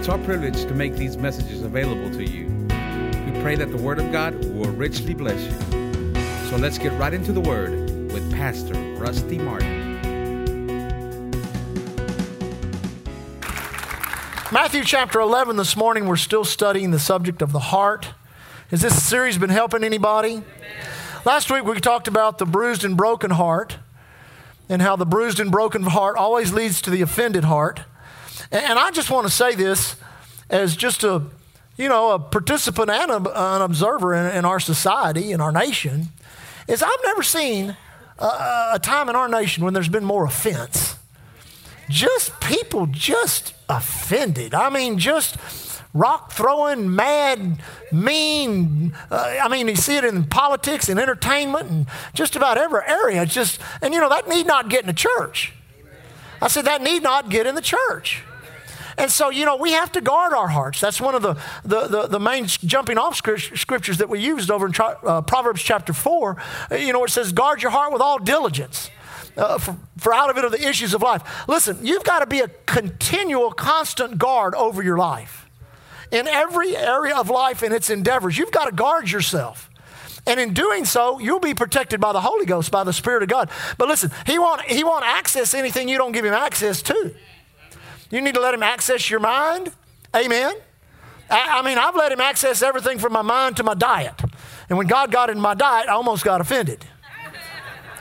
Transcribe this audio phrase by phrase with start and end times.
[0.00, 2.46] It's our privilege to make these messages available to you.
[3.26, 6.48] We pray that the Word of God will richly bless you.
[6.48, 7.72] So let's get right into the Word
[8.10, 10.00] with Pastor Rusty Martin.
[14.50, 18.14] Matthew chapter 11 this morning, we're still studying the subject of the heart.
[18.70, 20.42] Has this series been helping anybody?
[21.26, 23.76] Last week we talked about the bruised and broken heart
[24.66, 27.82] and how the bruised and broken heart always leads to the offended heart.
[28.52, 29.96] And I just want to say this
[30.48, 31.22] as just a,
[31.76, 36.08] you know, a participant and a, an observer in, in, our society, in our nation,
[36.66, 37.76] is I've never seen
[38.18, 40.96] a, a time in our nation when there's been more offense.
[41.88, 44.52] Just people just offended.
[44.52, 45.36] I mean, just
[45.94, 47.62] rock throwing, mad,
[47.92, 48.94] mean.
[49.10, 53.22] Uh, I mean, you see it in politics and entertainment and just about every area.
[53.22, 55.52] It's just, and you know, that need not get in the church.
[56.42, 58.24] I said, that need not get in the church.
[59.00, 60.78] And so, you know, we have to guard our hearts.
[60.78, 61.32] That's one of the,
[61.64, 65.94] the, the, the main jumping off scriptures that we used over in uh, Proverbs chapter
[65.94, 66.36] 4.
[66.70, 68.90] Uh, you know, it says, guard your heart with all diligence.
[69.38, 71.48] Uh, for, for out of it are the issues of life.
[71.48, 75.48] Listen, you've got to be a continual, constant guard over your life.
[76.10, 79.70] In every area of life and its endeavors, you've got to guard yourself.
[80.26, 83.30] And in doing so, you'll be protected by the Holy Ghost, by the Spirit of
[83.30, 83.48] God.
[83.78, 87.14] But listen, He won't, he won't access anything you don't give Him access to.
[88.10, 89.72] You need to let Him access your mind.
[90.14, 90.54] Amen.
[91.30, 94.20] I, I mean, I've let Him access everything from my mind to my diet.
[94.68, 96.84] And when God got in my diet, I almost got offended.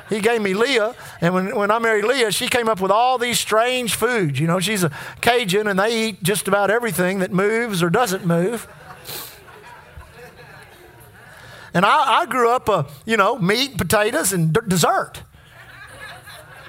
[0.09, 3.19] He gave me Leah, and when, when I married Leah, she came up with all
[3.19, 4.39] these strange foods.
[4.39, 4.89] You know, she's a
[5.21, 8.67] Cajun, and they eat just about everything that moves or doesn't move.
[11.75, 15.21] And I, I grew up, uh, you know, meat, potatoes, and d- dessert.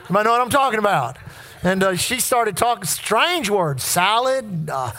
[0.08, 1.16] You might know what I'm talking about.
[1.62, 4.92] And uh, she started talking strange words salad, uh,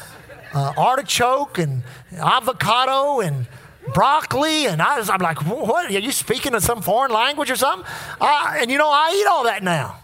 [0.53, 3.47] uh, artichoke, and avocado, and
[3.93, 4.65] broccoli.
[4.67, 5.89] And I was, I'm like, what?
[5.89, 7.91] Are you speaking in some foreign language or something?
[8.21, 10.00] and you know, I eat all that now.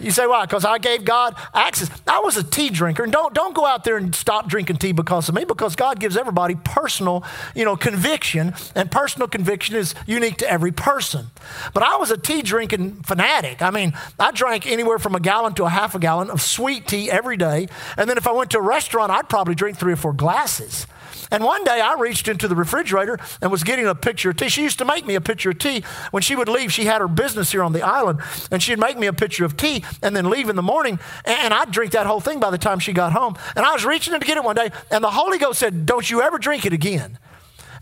[0.00, 0.44] You say why?
[0.44, 1.90] Because I gave God access.
[2.06, 4.92] I was a tea drinker, and don't don't go out there and stop drinking tea
[4.92, 5.44] because of me.
[5.44, 7.24] Because God gives everybody personal,
[7.54, 11.26] you know, conviction, and personal conviction is unique to every person.
[11.74, 13.62] But I was a tea drinking fanatic.
[13.62, 16.86] I mean, I drank anywhere from a gallon to a half a gallon of sweet
[16.86, 19.92] tea every day, and then if I went to a restaurant, I'd probably drink three
[19.92, 20.86] or four glasses.
[21.30, 24.48] And one day I reached into the refrigerator and was getting a pitcher of tea.
[24.48, 25.82] She used to make me a pitcher of tea.
[26.10, 28.20] When she would leave, she had her business here on the island,
[28.50, 30.98] and she'd make me a pitcher of tea and then leave in the morning.
[31.24, 33.36] And I'd drink that whole thing by the time she got home.
[33.54, 35.86] And I was reaching in to get it one day, and the Holy Ghost said,
[35.86, 37.18] Don't you ever drink it again.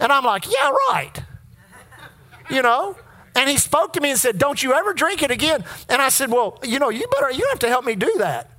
[0.01, 1.23] And I'm like, Yeah, right.
[2.51, 2.97] You know?
[3.37, 5.65] And he spoke to me and said, Don't you ever drink it again.
[5.89, 8.51] And I said, Well, you know, you better, you have to help me do that.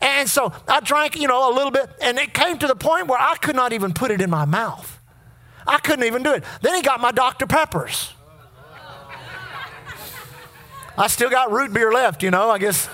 [0.00, 3.08] And so I drank, you know, a little bit, and it came to the point
[3.08, 5.00] where I could not even put it in my mouth.
[5.66, 6.44] I couldn't even do it.
[6.60, 7.46] Then he got my Dr.
[7.46, 8.12] Peppers.
[10.98, 12.88] I still got root beer left, you know, I guess.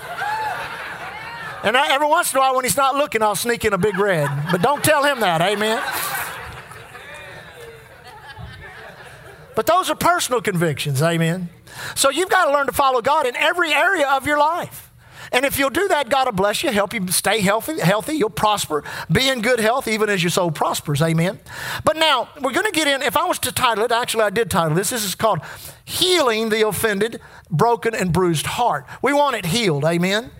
[1.63, 3.77] And I, every once in a while, when he's not looking, I'll sneak in a
[3.77, 4.29] big red.
[4.51, 5.81] But don't tell him that, amen?
[9.55, 11.49] But those are personal convictions, amen?
[11.95, 14.91] So you've got to learn to follow God in every area of your life.
[15.33, 18.29] And if you'll do that, God will bless you, help you stay healthy, healthy, you'll
[18.29, 21.01] prosper, be in good health, even as your soul prospers.
[21.01, 21.39] Amen.
[21.83, 23.01] But now we're going to get in.
[23.01, 24.91] If I was to title it, actually I did title this.
[24.91, 25.39] This is called
[25.83, 28.85] Healing the Offended, Broken, and Bruised Heart.
[29.01, 29.83] We want it healed.
[29.83, 30.31] Amen.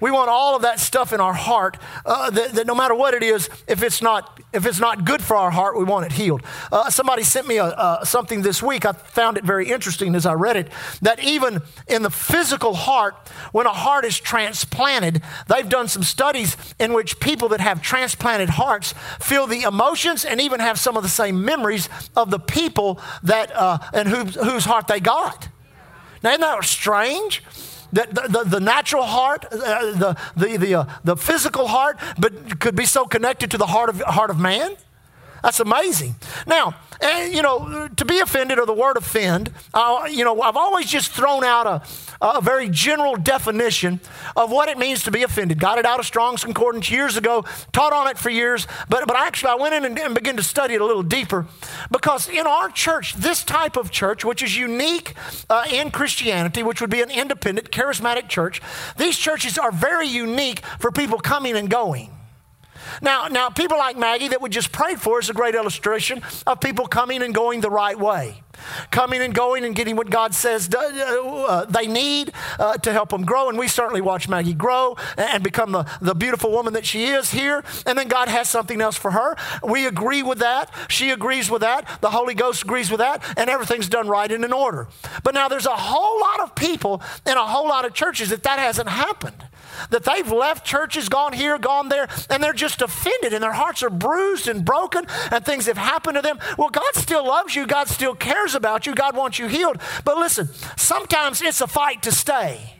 [0.00, 3.14] We want all of that stuff in our heart uh, that, that, no matter what
[3.14, 6.12] it is, if it's not if it's not good for our heart, we want it
[6.12, 6.42] healed.
[6.72, 8.86] Uh, somebody sent me a, uh, something this week.
[8.86, 10.68] I found it very interesting as I read it.
[11.02, 13.14] That even in the physical heart,
[13.52, 18.50] when a heart is transplanted, they've done some studies in which people that have transplanted
[18.50, 23.00] hearts feel the emotions and even have some of the same memories of the people
[23.22, 25.48] that uh, and whose, whose heart they got.
[26.22, 27.42] Now, isn't that strange?
[27.96, 29.56] The, the, the, natural heart, uh,
[29.92, 33.88] the, the, the, uh, the physical heart, but could be so connected to the heart
[33.88, 34.76] of, heart of man?
[35.42, 36.16] That's amazing.
[36.46, 40.56] Now, and, you know, to be offended or the word offend, uh, you know, I've
[40.56, 41.82] always just thrown out a,
[42.20, 44.00] a very general definition
[44.34, 45.60] of what it means to be offended.
[45.60, 49.16] Got it out of Strong's Concordance years ago, taught on it for years, but, but
[49.16, 51.46] actually I went in and, and began to study it a little deeper
[51.90, 55.14] because in our church, this type of church, which is unique
[55.50, 58.62] uh, in Christianity, which would be an independent, charismatic church,
[58.96, 62.10] these churches are very unique for people coming and going.
[63.02, 66.60] Now, now, people like Maggie that we just prayed for is a great illustration of
[66.60, 68.42] people coming and going the right way.
[68.90, 73.10] Coming and going and getting what God says uh, uh, they need uh, to help
[73.10, 73.48] them grow.
[73.48, 77.30] And we certainly watch Maggie grow and become the, the beautiful woman that she is
[77.30, 77.62] here.
[77.84, 79.36] And then God has something else for her.
[79.62, 80.72] We agree with that.
[80.88, 82.00] She agrees with that.
[82.00, 83.22] The Holy Ghost agrees with that.
[83.36, 84.88] And everything's done right and in order.
[85.22, 88.42] But now there's a whole lot of people in a whole lot of churches that
[88.44, 89.44] that hasn't happened
[89.90, 93.82] that they've left churches, gone here, gone there, and they're just offended and their hearts
[93.82, 96.38] are bruised and broken and things have happened to them.
[96.58, 97.66] Well, God still loves you.
[97.66, 98.94] God still cares about you.
[98.94, 99.80] God wants you healed.
[100.04, 102.74] But listen, sometimes it's a fight to stay.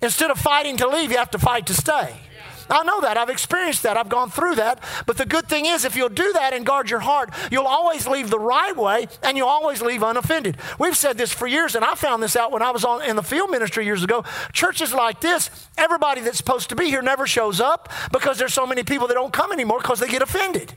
[0.00, 2.27] Instead of fighting to leave, you have to fight to stay.
[2.70, 3.16] I know that.
[3.16, 3.96] I've experienced that.
[3.96, 4.82] I've gone through that.
[5.06, 8.06] But the good thing is, if you'll do that and guard your heart, you'll always
[8.06, 10.56] leave the right way and you'll always leave unoffended.
[10.78, 13.16] We've said this for years, and I found this out when I was on, in
[13.16, 14.24] the field ministry years ago.
[14.52, 18.66] Churches like this, everybody that's supposed to be here never shows up because there's so
[18.66, 20.74] many people that don't come anymore because they get offended.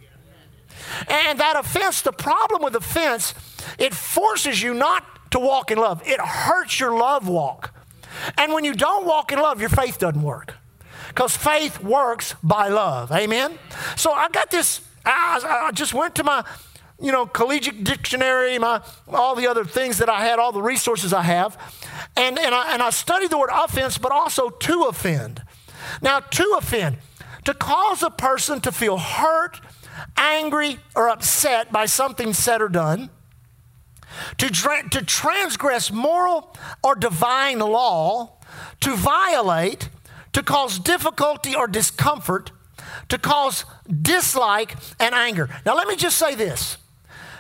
[1.08, 3.34] And that offense, the problem with offense,
[3.78, 6.02] it forces you not to walk in love.
[6.06, 7.74] It hurts your love walk.
[8.38, 10.56] And when you don't walk in love, your faith doesn't work
[11.14, 13.12] because faith works by love.
[13.12, 13.60] Amen?
[13.98, 16.46] So I got this, I, I just went to my,
[17.02, 21.12] you know, collegiate dictionary, my, all the other things that I had, all the resources
[21.12, 21.58] I have,
[22.16, 25.44] and, and, I, and I studied the word offense, but also to offend.
[26.02, 27.00] Now, to offend,
[27.44, 29.60] to cause a person to feel hurt,
[30.16, 33.10] angry, or upset by something said or done,
[34.38, 38.38] to, tra- to transgress moral or divine law,
[38.80, 39.90] to violate,
[40.34, 42.52] to cause difficulty or discomfort,
[43.10, 43.66] to cause
[44.02, 45.50] dislike and anger.
[45.66, 46.78] Now, let me just say this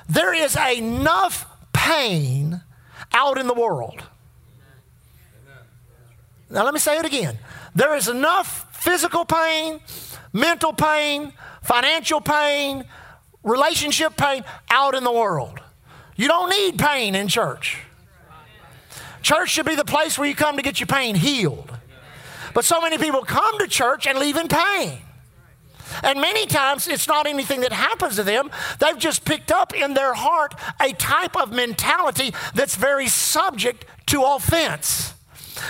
[0.07, 2.61] there is enough pain
[3.13, 4.03] out in the world.
[6.49, 7.37] Now, let me say it again.
[7.73, 9.79] There is enough physical pain,
[10.33, 12.83] mental pain, financial pain,
[13.43, 15.59] relationship pain out in the world.
[16.17, 17.77] You don't need pain in church.
[19.21, 21.70] Church should be the place where you come to get your pain healed.
[22.53, 24.99] But so many people come to church and leave in pain.
[26.03, 28.49] And many times it's not anything that happens to them.
[28.79, 34.23] They've just picked up in their heart a type of mentality that's very subject to
[34.23, 35.13] offense.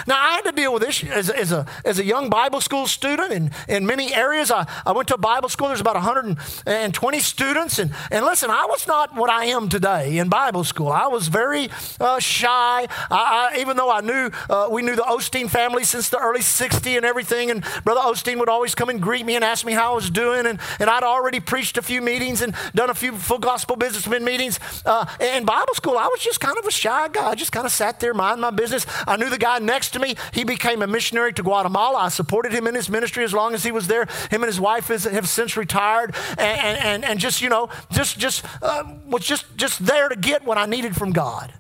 [0.08, 2.88] Now, I had to deal with this as, as, a, as a young Bible school
[2.88, 4.52] student in, in many areas.
[4.52, 7.80] I, I went to a Bible school, there's about 120 students.
[7.80, 10.90] And, and listen, I was not what I am today in Bible school.
[10.90, 15.04] I was very uh, shy, I, I, even though I knew, uh, we knew the
[15.04, 17.52] Osteen family since the early 60s and everything.
[17.52, 20.10] And Brother Osteen would always come and greet me and ask me how I was
[20.10, 20.46] doing.
[20.46, 24.24] And, and I'd already preached a few meetings and done a few full gospel businessmen
[24.24, 24.60] meetings.
[24.86, 27.30] Uh, in Bible school, I was just kind of a shy guy.
[27.30, 28.86] I just kind of sat there, mind my business.
[29.08, 30.14] I knew the guy next next to me.
[30.32, 31.98] He became a missionary to Guatemala.
[31.98, 34.06] I supported him in his ministry as long as he was there.
[34.30, 38.20] Him and his wife is, have since retired, and, and, and just you know, just
[38.20, 41.52] just uh, was just just there to get what I needed from God.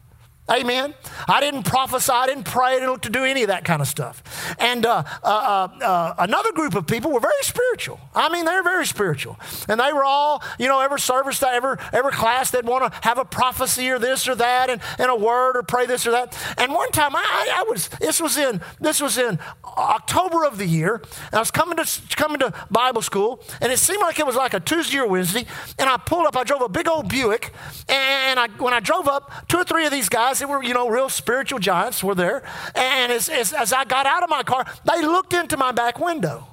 [0.52, 0.94] Amen.
[1.28, 3.88] I didn't prophesy, I didn't pray, I didn't to do any of that kind of
[3.88, 4.56] stuff.
[4.60, 8.00] And uh, uh, uh, uh, another group of people were very spiritual.
[8.14, 9.40] I mean, they're very spiritual.
[9.70, 13.18] And they were all, you know, every service, every, every class, they'd want to have
[13.18, 16.38] a prophecy or this or that and, and a word or pray this or that.
[16.58, 20.66] And one time I, I was, this was in, this was in October of the
[20.66, 24.26] year, and I was coming to, coming to Bible school, and it seemed like it
[24.26, 25.46] was like a Tuesday or Wednesday,
[25.80, 27.54] and I pulled up, I drove a big old Buick,
[27.88, 30.74] and I, when I drove up, two or three of these guys, they were, you
[30.74, 32.44] know, real spiritual giants were there.
[32.76, 36.00] And as, as, as I got out of my car, they looked into my back
[36.00, 36.48] window.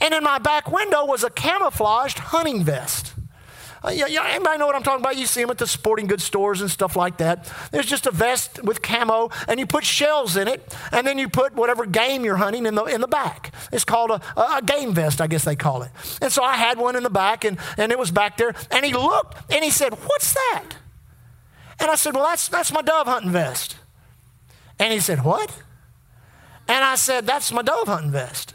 [0.00, 3.14] And in my back window was a camouflaged hunting vest.
[3.84, 5.16] Uh, yeah, yeah, anybody know what I'm talking about?
[5.16, 7.52] You see them at the sporting goods stores and stuff like that.
[7.72, 11.28] There's just a vest with camo, and you put shells in it, and then you
[11.28, 13.52] put whatever game you're hunting in the, in the back.
[13.72, 15.90] It's called a, a game vest, I guess they call it.
[16.22, 18.54] And so I had one in the back, and, and it was back there.
[18.70, 20.76] And he looked, and he said, What's that?
[21.82, 23.76] And I said, Well, that's, that's my dove hunting vest.
[24.78, 25.52] And he said, What?
[26.68, 28.54] And I said, That's my dove hunting vest.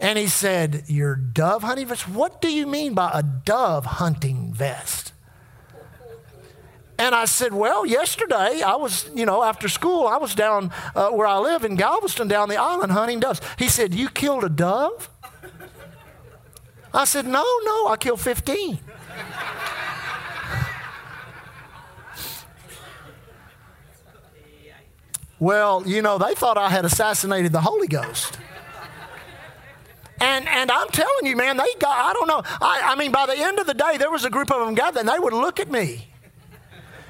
[0.00, 2.08] And he said, Your dove hunting vest?
[2.08, 5.12] What do you mean by a dove hunting vest?
[6.98, 11.10] And I said, Well, yesterday I was, you know, after school, I was down uh,
[11.10, 13.42] where I live in Galveston, down the island hunting doves.
[13.58, 15.10] He said, You killed a dove?
[16.94, 18.78] I said, No, no, I killed 15.
[25.38, 28.38] Well, you know, they thought I had assassinated the Holy Ghost.
[30.18, 32.42] And, and I'm telling you, man, they got, I don't know.
[32.44, 34.74] I, I mean, by the end of the day, there was a group of them
[34.74, 36.08] gathered, and they would look at me.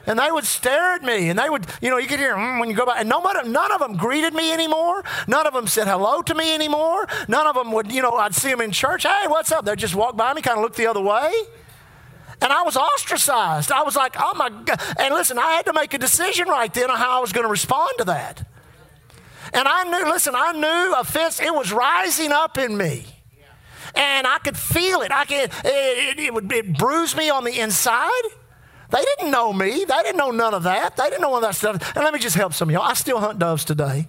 [0.06, 2.60] and they would stare at me and they would, you know, you could hear mm,
[2.60, 5.04] when you go by, and nobody, none of them greeted me anymore.
[5.26, 7.06] None of them said hello to me anymore.
[7.28, 9.02] None of them would, you know, I'd see them in church.
[9.02, 9.64] Hey, what's up?
[9.64, 11.32] They'd just walk by me, kind of look the other way.
[12.40, 13.72] And I was ostracized.
[13.72, 14.80] I was like, oh my God.
[14.98, 17.44] And listen, I had to make a decision right then on how I was going
[17.44, 18.46] to respond to that.
[19.52, 23.06] And I knew, listen, I knew offense, it was rising up in me.
[23.94, 25.10] And I could feel it.
[25.10, 28.10] I could, it, it, it would it bruise me on the inside.
[28.90, 29.84] They didn't know me.
[29.84, 30.96] They didn't know none of that.
[30.96, 31.96] They didn't know all that stuff.
[31.96, 32.82] And let me just help some of y'all.
[32.82, 34.06] I still hunt doves today.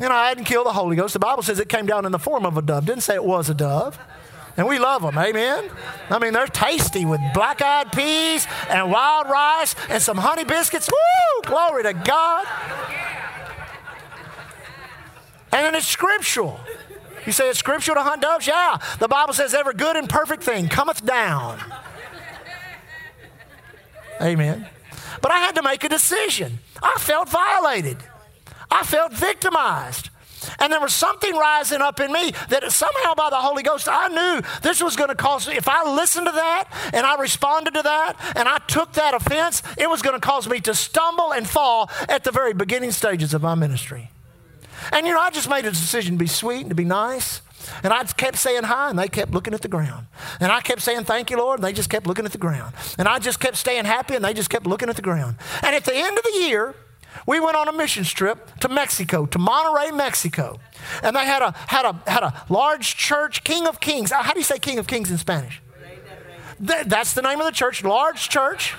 [0.00, 1.12] You know, I hadn't killed the Holy Ghost.
[1.12, 2.86] The Bible says it came down in the form of a dove.
[2.86, 3.98] Didn't say it was a dove.
[4.56, 5.70] And we love them, amen?
[6.10, 10.90] I mean, they're tasty with black eyed peas and wild rice and some honey biscuits.
[10.90, 11.50] Woo!
[11.50, 12.46] Glory to God.
[15.52, 16.60] And then it's scriptural.
[17.26, 18.46] You say it's scriptural to hunt doves?
[18.46, 18.78] Yeah.
[18.98, 21.60] The Bible says every good and perfect thing cometh down.
[24.20, 24.66] Amen.
[25.20, 26.58] But I had to make a decision.
[26.82, 27.98] I felt violated.
[28.70, 30.10] I felt victimized.
[30.58, 34.08] And there was something rising up in me that somehow by the Holy Ghost, I
[34.08, 35.56] knew this was going to cause, me.
[35.56, 39.62] if I listened to that and I responded to that and I took that offense,
[39.78, 43.34] it was going to cause me to stumble and fall at the very beginning stages
[43.34, 44.10] of my ministry.
[44.90, 47.40] And you know, I just made a decision to be sweet and to be nice.
[47.82, 50.06] And I kept saying hi, and they kept looking at the ground.
[50.40, 52.74] And I kept saying, Thank you, Lord, and they just kept looking at the ground.
[52.98, 55.36] And I just kept staying happy, and they just kept looking at the ground.
[55.62, 56.74] And at the end of the year,
[57.26, 60.58] we went on a mission trip to Mexico, to Monterrey, Mexico.
[61.02, 64.12] And they had a, had a, had a large church, King of Kings.
[64.12, 65.62] Uh, how do you say King of Kings in Spanish?
[66.58, 68.74] That's the name of the church, large church.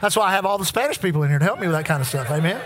[0.00, 1.84] That's why I have all the Spanish people in here to help me with that
[1.84, 2.30] kind of stuff.
[2.30, 2.60] Amen.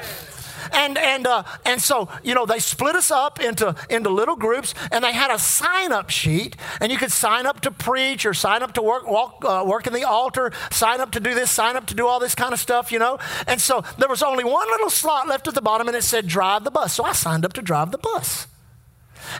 [0.74, 4.74] And, and, uh, and so, you know, they split us up into, into little groups
[4.90, 8.34] and they had a sign up sheet and you could sign up to preach or
[8.34, 11.50] sign up to work, walk, uh, work in the altar, sign up to do this,
[11.50, 13.18] sign up to do all this kind of stuff, you know.
[13.46, 16.26] And so there was only one little slot left at the bottom and it said
[16.26, 16.92] drive the bus.
[16.94, 18.48] So I signed up to drive the bus.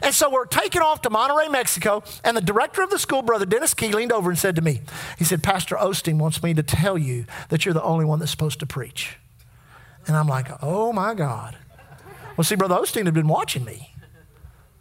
[0.01, 3.45] And so we're taken off to Monterrey, Mexico, and the director of the school, Brother
[3.45, 4.81] Dennis Key, leaned over and said to me,
[5.17, 8.31] he said, Pastor Osteen wants me to tell you that you're the only one that's
[8.31, 9.17] supposed to preach.
[10.07, 11.57] And I'm like, oh my God.
[12.37, 13.91] Well, see, Brother Osteen had been watching me.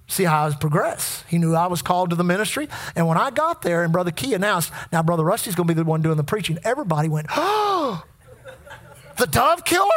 [0.07, 1.25] See how I was progress.
[1.29, 2.69] He knew I was called to the ministry.
[2.95, 5.81] And when I got there and Brother Key announced, now Brother Rusty's going to be
[5.81, 8.05] the one doing the preaching, everybody went, oh,
[9.17, 9.89] the dove killer?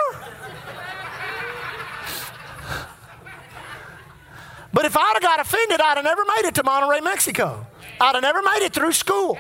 [4.72, 7.66] But if I'd have got offended, I'd have never made it to Monterrey, Mexico.
[8.00, 9.38] I'd have never made it through school.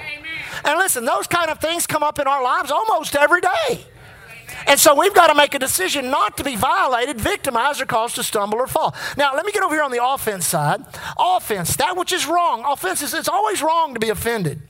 [0.65, 3.86] And listen, those kind of things come up in our lives almost every day.
[4.65, 8.15] And so we've got to make a decision not to be violated, victimized, or caused
[8.15, 8.95] to stumble or fall.
[9.17, 10.83] Now, let me get over here on the offense side.
[11.17, 12.63] Offense, that which is wrong.
[12.65, 14.61] Offense is it's always wrong to be offended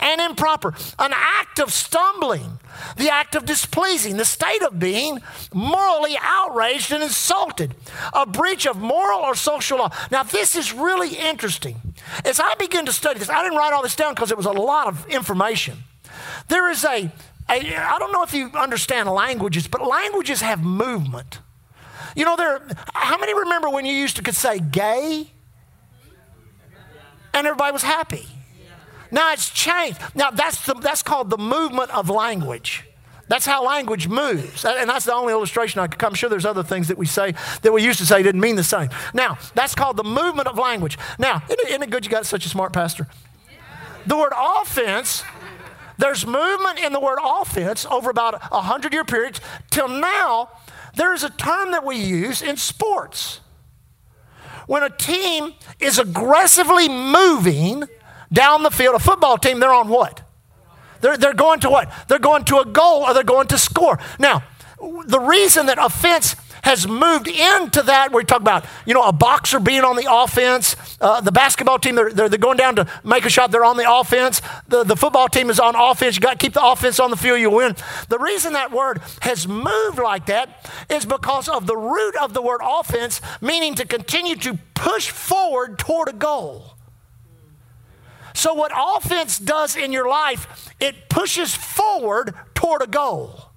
[0.00, 0.74] and improper.
[0.98, 2.58] An act of stumbling,
[2.96, 5.20] the act of displeasing, the state of being
[5.52, 7.74] morally outraged and insulted,
[8.12, 9.90] a breach of moral or social law.
[10.10, 11.76] Now, this is really interesting.
[12.24, 14.46] As I begin to study this, I didn't write all this down because it was
[14.46, 15.78] a lot of information.
[16.48, 17.10] There is a
[17.50, 21.40] I, don't know if you understand languages, but languages have movement.
[22.14, 22.66] You know, there.
[22.94, 25.30] How many remember when you used to could say gay,
[27.34, 28.26] and everybody was happy?
[29.10, 30.00] Now it's changed.
[30.14, 32.84] Now that's the, that's called the movement of language.
[33.26, 34.64] That's how language moves.
[34.64, 36.10] And that's the only illustration I could come.
[36.10, 38.56] I'm sure there's other things that we say that we used to say didn't mean
[38.56, 38.88] the same.
[39.14, 40.98] Now, that's called the movement of language.
[41.16, 43.06] Now, isn't it good you got such a smart pastor?
[44.04, 45.22] The word offense
[46.00, 49.40] there's movement in the word offense over about a 100 year period
[49.70, 50.50] till now.
[50.94, 53.40] There's a term that we use in sports.
[54.66, 57.84] When a team is aggressively moving
[58.32, 60.22] down the field, a football team, they're on what?
[61.00, 61.92] They're, they're going to what?
[62.08, 63.98] They're going to a goal or they're going to score.
[64.18, 64.42] Now,
[65.06, 69.12] the reason that offense has moved into that where we talk about, you know, a
[69.12, 70.76] boxer being on the offense.
[71.00, 73.76] Uh, the basketball team, they're, they're, they're, going down to make a shot, they're on
[73.76, 74.42] the offense.
[74.68, 76.16] The, the football team is on offense.
[76.16, 77.76] You got to keep the offense on the field, you win.
[78.08, 82.42] The reason that word has moved like that is because of the root of the
[82.42, 86.74] word offense, meaning to continue to push forward toward a goal.
[88.32, 93.49] So, what offense does in your life, it pushes forward toward a goal.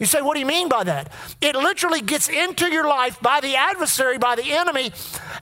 [0.00, 1.12] You say, what do you mean by that?
[1.42, 4.92] It literally gets into your life by the adversary, by the enemy,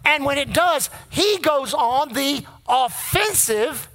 [0.05, 3.89] and when it does, he goes on the offensive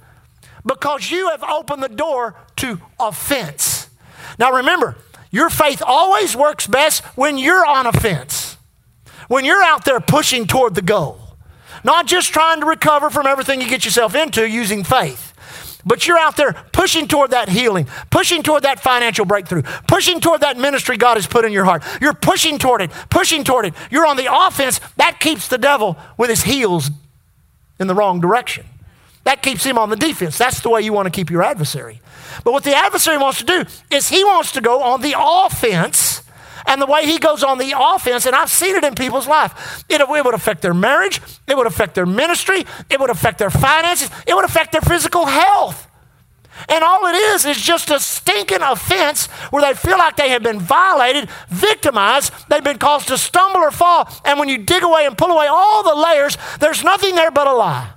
[0.64, 3.90] because you have opened the door to offense.
[4.38, 4.96] Now remember,
[5.30, 8.56] your faith always works best when you're on offense,
[9.28, 11.18] when you're out there pushing toward the goal,
[11.82, 15.23] not just trying to recover from everything you get yourself into using faith.
[15.86, 20.40] But you're out there pushing toward that healing, pushing toward that financial breakthrough, pushing toward
[20.40, 21.82] that ministry God has put in your heart.
[22.00, 23.74] You're pushing toward it, pushing toward it.
[23.90, 24.80] You're on the offense.
[24.96, 26.90] That keeps the devil with his heels
[27.78, 28.66] in the wrong direction.
[29.24, 30.38] That keeps him on the defense.
[30.38, 32.00] That's the way you want to keep your adversary.
[32.44, 36.13] But what the adversary wants to do is he wants to go on the offense.
[36.66, 39.84] And the way he goes on the offense, and I've seen it in people's life,
[39.88, 43.50] it, it would affect their marriage, it would affect their ministry, it would affect their
[43.50, 45.88] finances, it would affect their physical health.
[46.68, 50.42] And all it is is just a stinking offense where they feel like they have
[50.42, 54.08] been violated, victimized, they've been caused to stumble or fall.
[54.24, 57.48] And when you dig away and pull away all the layers, there's nothing there but
[57.48, 57.90] a lie.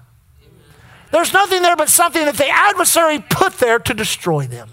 [1.12, 4.70] There's nothing there but something that the adversary put there to destroy them.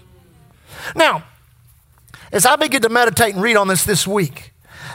[0.97, 1.25] Now,
[2.35, 4.53] as I begin to meditate and read on this this week,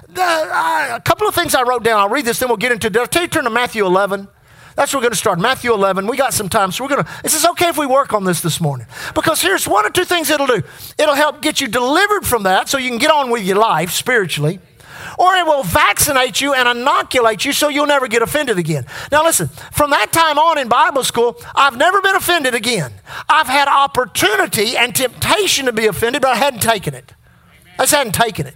[0.08, 2.00] the, a couple of things I wrote down.
[2.00, 2.88] I'll read this, then we'll get into.
[2.88, 2.98] It.
[2.98, 4.28] I'll tell you, turn to Matthew 11.
[4.76, 5.40] That's where we're going to start.
[5.40, 6.06] Matthew 11.
[6.08, 7.10] We got some time, so we're going to.
[7.24, 8.88] Is this okay if we work on this this morning?
[9.16, 10.62] Because here's one or two things it'll do.
[10.98, 13.92] It'll help get you delivered from that, so you can get on with your life
[13.92, 14.60] spiritually
[15.18, 18.86] or it will vaccinate you and inoculate you so you'll never get offended again.
[19.12, 22.94] Now, listen, from that time on in Bible school, I've never been offended again.
[23.28, 27.14] I've had opportunity and temptation to be offended, but I hadn't taken it.
[27.80, 28.56] I just hadn't taken it.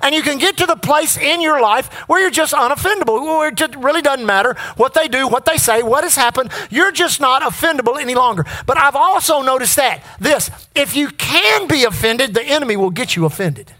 [0.00, 3.48] And you can get to the place in your life where you're just unoffendable, where
[3.48, 6.50] it really doesn't matter what they do, what they say, what has happened.
[6.70, 8.46] You're just not offendable any longer.
[8.66, 13.14] But I've also noticed that this if you can be offended, the enemy will get
[13.14, 13.74] you offended.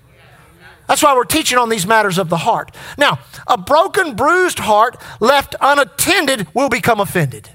[0.87, 2.75] That's why we're teaching on these matters of the heart.
[2.99, 7.49] Now, a broken, bruised heart left unattended will become offended.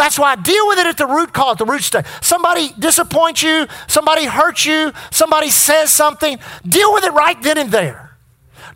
[0.00, 2.06] That's why I deal with it at the root cause, the root stage.
[2.22, 6.38] Somebody disappoints you, somebody hurts you, somebody says something.
[6.66, 8.16] Deal with it right then and there.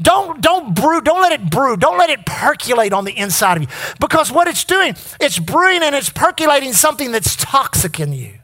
[0.02, 3.62] Don't, don't brew, don't let it brew, don't let it percolate on the inside of
[3.62, 3.68] you.
[4.00, 8.34] Because what it's doing, it's brewing and it's percolating something that's toxic in you.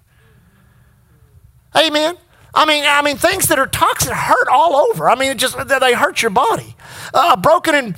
[1.76, 2.16] Amen.
[2.54, 5.10] I mean, I mean, things that are toxic hurt all over.
[5.10, 6.76] I mean, it just they hurt your body.
[7.14, 7.96] A broken and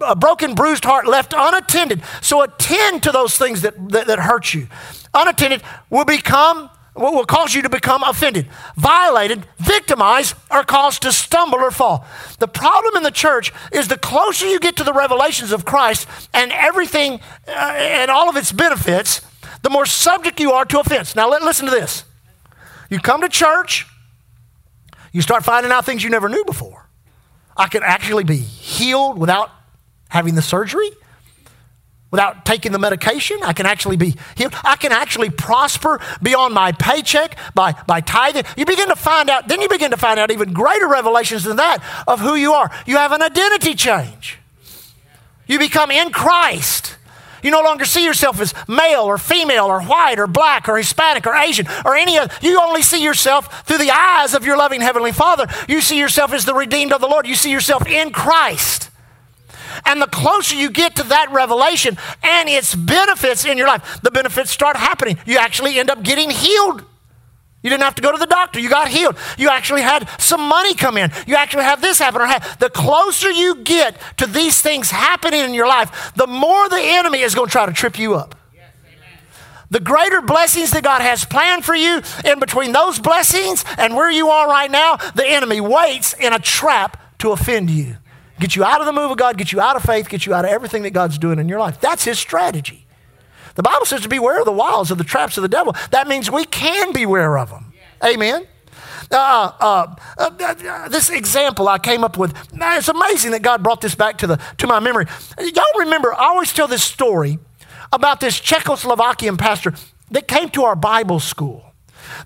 [0.00, 2.02] a broken, bruised heart left unattended.
[2.22, 4.68] So attend to those things that, that, that hurt you.
[5.14, 11.12] Unattended will become what will cause you to become offended, violated, victimized, or caused to
[11.12, 12.06] stumble or fall.
[12.38, 16.08] The problem in the church is the closer you get to the revelations of Christ
[16.32, 19.20] and everything uh, and all of its benefits,
[19.62, 21.14] the more subject you are to offense.
[21.14, 22.04] Now, let, listen to this.
[22.88, 23.86] You come to church,
[25.12, 26.85] you start finding out things you never knew before.
[27.56, 29.50] I can actually be healed without
[30.08, 30.90] having the surgery,
[32.10, 33.38] without taking the medication.
[33.42, 34.54] I can actually be healed.
[34.64, 38.44] I can actually prosper beyond my paycheck by, by tithing.
[38.56, 41.56] You begin to find out, then you begin to find out even greater revelations than
[41.56, 42.70] that of who you are.
[42.86, 44.38] You have an identity change.
[45.46, 46.96] You become in Christ.
[47.46, 51.28] You no longer see yourself as male or female or white or black or Hispanic
[51.28, 52.34] or Asian or any other.
[52.42, 55.46] You only see yourself through the eyes of your loving Heavenly Father.
[55.68, 57.24] You see yourself as the redeemed of the Lord.
[57.24, 58.90] You see yourself in Christ.
[59.84, 64.10] And the closer you get to that revelation and its benefits in your life, the
[64.10, 65.16] benefits start happening.
[65.24, 66.84] You actually end up getting healed
[67.66, 68.60] you didn't have to go to the doctor.
[68.60, 69.16] You got healed.
[69.36, 71.10] You actually had some money come in.
[71.26, 72.60] You actually have this happen or have.
[72.60, 77.22] The closer you get to these things happening in your life, the more the enemy
[77.22, 78.36] is going to try to trip you up.
[79.68, 84.12] the greater blessings that God has planned for you, in between those blessings and where
[84.12, 87.96] you are right now, the enemy waits in a trap to offend you.
[88.38, 90.32] Get you out of the move of God, get you out of faith, get you
[90.34, 91.80] out of everything that God's doing in your life.
[91.80, 92.85] That's his strategy.
[93.56, 95.74] The Bible says to beware of the wiles of the traps of the devil.
[95.90, 97.72] That means we can beware of them.
[98.04, 98.46] Amen.
[99.10, 103.80] Uh, uh, uh, uh, this example I came up with, it's amazing that God brought
[103.80, 105.06] this back to, the, to my memory.
[105.38, 107.38] Y'all remember, I always tell this story
[107.92, 109.74] about this Czechoslovakian pastor
[110.10, 111.64] that came to our Bible school.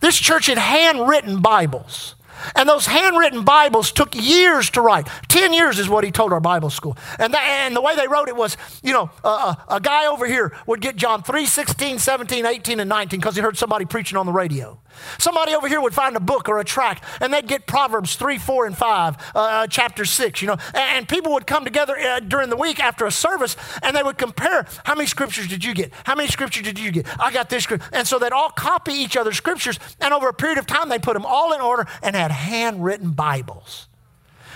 [0.01, 2.15] This church had handwritten Bibles.
[2.55, 5.09] And those handwritten Bibles took years to write.
[5.29, 6.97] Ten years is what he told our Bible school.
[7.19, 10.53] And, and the way they wrote it was, you know, uh, a guy over here
[10.67, 14.27] would get John 3, 16, 17, 18, and 19 because he heard somebody preaching on
[14.27, 14.81] the radio.
[15.19, 18.39] Somebody over here would find a book or a tract, and they'd get Proverbs 3,
[18.39, 20.57] 4, and 5, uh, uh chapter 6, you know.
[20.75, 24.03] And, and people would come together uh, during the week after a service, and they
[24.03, 25.93] would compare how many scriptures did you get?
[26.05, 27.07] How many scriptures did you get?
[27.21, 27.89] I got this scripture.
[27.93, 30.99] And so they'd all copy each other's scriptures, and over a period of time, they
[30.99, 33.89] put them all in order and had handwritten Bibles.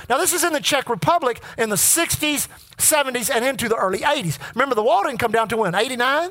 [0.08, 4.00] Now, this is in the Czech Republic in the 60s, 70s, and into the early
[4.00, 4.38] 80s.
[4.54, 5.74] Remember, the wall didn't come down to when?
[5.74, 6.30] 89?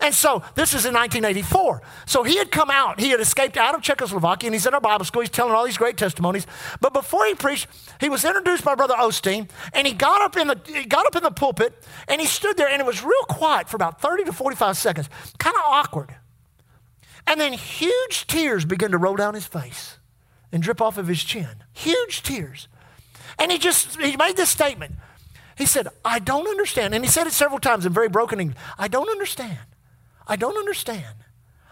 [0.00, 1.82] And so this is in 1984.
[2.06, 4.80] So he had come out, he had escaped out of Czechoslovakia, and he's in our
[4.80, 5.22] Bible school.
[5.22, 6.46] He's telling all these great testimonies.
[6.80, 7.68] But before he preached,
[8.00, 11.16] he was introduced by Brother Osteen, and he got up in the he got up
[11.16, 11.72] in the pulpit,
[12.06, 15.08] and he stood there, and it was real quiet for about 30 to 45 seconds,
[15.38, 16.14] kind of awkward.
[17.26, 19.97] And then huge tears began to roll down his face
[20.52, 21.64] and drip off of his chin.
[21.72, 22.68] Huge tears.
[23.38, 24.94] And he just he made this statement.
[25.56, 26.94] He said, I don't understand.
[26.94, 28.58] And he said it several times in very broken English.
[28.78, 29.58] I don't understand.
[30.26, 31.16] I don't understand.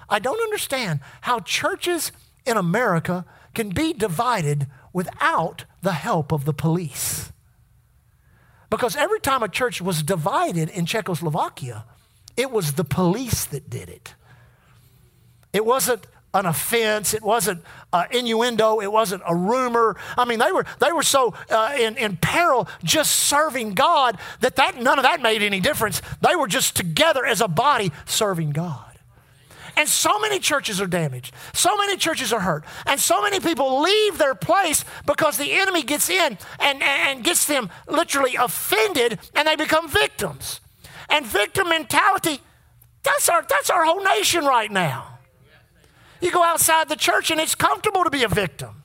[0.09, 2.11] I don't understand how churches
[2.45, 7.33] in America can be divided without the help of the police.
[8.71, 11.85] Because every time a church was divided in Czechoslovakia,
[12.37, 14.15] it was the police that did it.
[15.53, 16.07] It wasn't
[16.41, 17.15] an offense.
[17.15, 18.81] It wasn't uh, innuendo.
[18.81, 19.97] It wasn't a rumor.
[20.17, 24.57] I mean, they were, they were so uh, in, in peril just serving God that,
[24.57, 26.03] that none of that made any difference.
[26.21, 28.87] They were just together as a body serving God.
[29.77, 31.35] And so many churches are damaged.
[31.53, 32.65] So many churches are hurt.
[32.87, 37.47] And so many people leave their place because the enemy gets in and, and gets
[37.47, 40.61] them literally offended and they become victims.
[41.11, 42.41] And victim mentality,
[43.03, 45.16] that's our, that's our whole nation right now.
[46.21, 48.83] You go outside the church and it's comfortable to be a victim.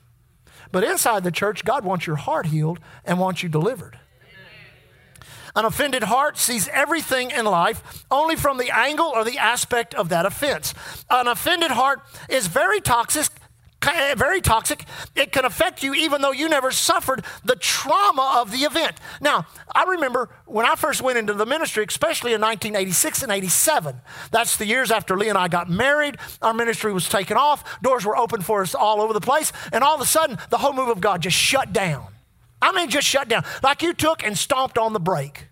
[0.70, 3.98] But inside the church, God wants your heart healed and wants you delivered.
[5.54, 10.08] An offended heart sees everything in life only from the angle or the aspect of
[10.08, 10.72] that offense.
[11.10, 13.28] An offended heart is very toxic,
[14.16, 14.84] very toxic.
[15.14, 18.96] It can affect you even though you never suffered the trauma of the event.
[19.20, 24.00] Now, I remember when I first went into the ministry, especially in 1986 and 87.
[24.30, 26.18] That's the years after Lee and I got married.
[26.40, 29.82] Our ministry was taken off, doors were open for us all over the place, and
[29.82, 32.06] all of a sudden, the whole move of God just shut down.
[32.60, 33.44] I mean, just shut down.
[33.62, 35.48] Like you took and stomped on the brake.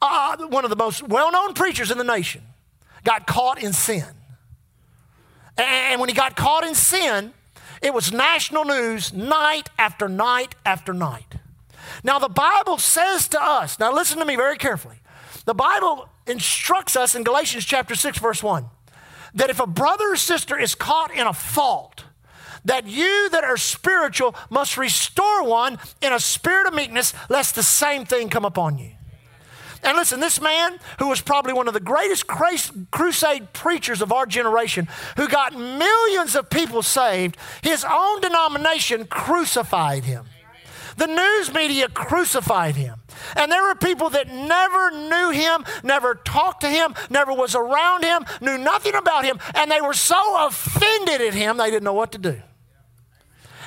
[0.00, 2.42] Uh, one of the most well known preachers in the nation
[3.04, 4.04] got caught in sin.
[5.60, 7.32] And when he got caught in sin,
[7.82, 11.34] it was national news night after night after night.
[12.02, 14.96] Now, the Bible says to us, now listen to me very carefully.
[15.44, 18.66] The Bible instructs us in Galatians chapter 6, verse 1,
[19.34, 22.04] that if a brother or sister is caught in a fault,
[22.64, 27.62] that you that are spiritual must restore one in a spirit of meekness, lest the
[27.62, 28.92] same thing come upon you.
[29.82, 34.26] And listen, this man, who was probably one of the greatest crusade preachers of our
[34.26, 40.26] generation, who got millions of people saved, his own denomination crucified him.
[40.96, 43.00] The news media crucified him.
[43.36, 48.04] And there were people that never knew him, never talked to him, never was around
[48.04, 51.94] him, knew nothing about him, and they were so offended at him they didn't know
[51.94, 52.42] what to do.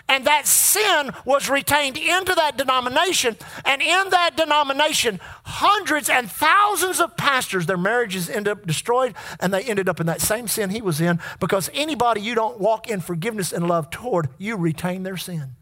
[0.09, 3.37] And that sin was retained into that denomination.
[3.65, 9.53] And in that denomination, hundreds and thousands of pastors, their marriages ended up destroyed, and
[9.53, 12.89] they ended up in that same sin he was in because anybody you don't walk
[12.89, 15.55] in forgiveness and love toward, you retain their sin.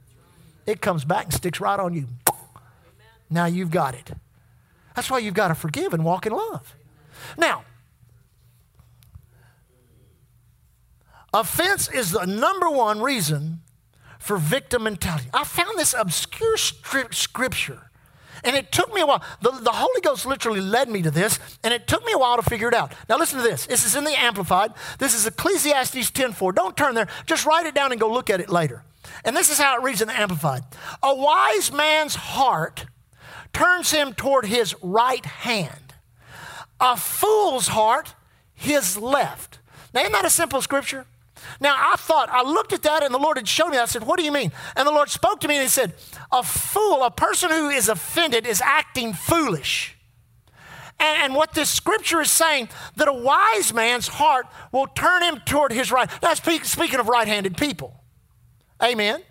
[0.66, 2.08] It comes back and sticks right on you.
[3.30, 4.12] Now you've got it.
[4.96, 6.76] That's why you've got to forgive and walk in love.
[7.38, 7.64] Now,
[11.34, 13.62] offense is the number one reason
[14.22, 15.30] for victim mentality.
[15.34, 17.90] I found this obscure scripture.
[18.44, 19.24] And it took me a while.
[19.42, 22.38] The, the Holy Ghost literally led me to this, and it took me a while
[22.38, 22.94] to figure it out.
[23.10, 23.66] Now listen to this.
[23.66, 24.74] This is in the Amplified.
[25.00, 26.56] This is Ecclesiastes 10.4.
[26.56, 27.08] Don't turn there.
[27.26, 28.84] Just write it down and go look at it later.
[29.26, 30.64] And this is how it reads in the Amplified.
[31.04, 32.86] A wise man's heart
[33.54, 35.94] turns him toward his right hand.
[36.80, 38.16] A fool's heart,
[38.54, 39.60] his left.
[39.94, 41.06] Now, isn't that a simple scripture?
[41.60, 43.78] Now, I thought, I looked at that and the Lord had shown me.
[43.78, 44.52] I said, What do you mean?
[44.76, 45.94] And the Lord spoke to me and He said,
[46.32, 49.98] A fool, a person who is offended, is acting foolish.
[51.00, 55.40] And, and what this scripture is saying, that a wise man's heart will turn him
[55.46, 56.10] toward his right.
[56.22, 58.02] That's speaking of right handed people.
[58.82, 59.22] Amen.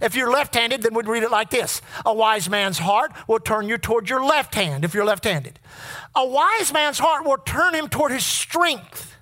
[0.00, 3.40] If you're left handed, then we'd read it like this A wise man's heart will
[3.40, 5.58] turn you toward your left hand if you're left handed.
[6.14, 9.15] A wise man's heart will turn him toward his strength.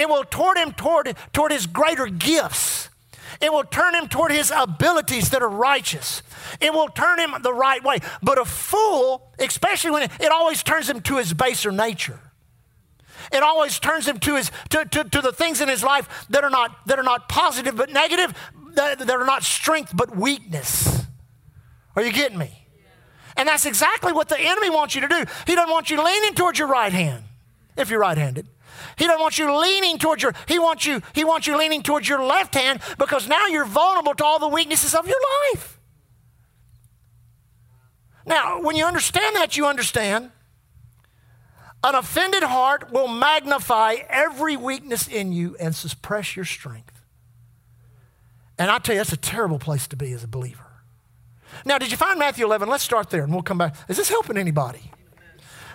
[0.00, 2.88] It will turn him toward, toward his greater gifts.
[3.38, 6.22] It will turn him toward his abilities that are righteous.
[6.58, 7.98] It will turn him the right way.
[8.22, 12.18] But a fool, especially when it, it always turns him to his baser nature.
[13.30, 16.44] It always turns him to, his, to, to, to the things in his life that
[16.44, 18.34] are not, that are not positive but negative,
[18.76, 21.04] that, that are not strength but weakness.
[21.94, 22.66] Are you getting me?
[23.36, 25.24] And that's exactly what the enemy wants you to do.
[25.46, 27.24] He doesn't want you leaning towards your right hand
[27.76, 28.46] if you're right handed.
[29.00, 32.06] He doesn't want you leaning towards your, he wants you, he wants you leaning towards
[32.06, 35.16] your left hand because now you're vulnerable to all the weaknesses of your
[35.54, 35.80] life.
[38.26, 40.30] Now, when you understand that, you understand
[41.82, 47.00] an offended heart will magnify every weakness in you and suppress your strength.
[48.58, 50.66] And I tell you, that's a terrible place to be as a believer.
[51.64, 52.68] Now, did you find Matthew 11?
[52.68, 53.76] Let's start there and we'll come back.
[53.88, 54.90] Is this helping anybody?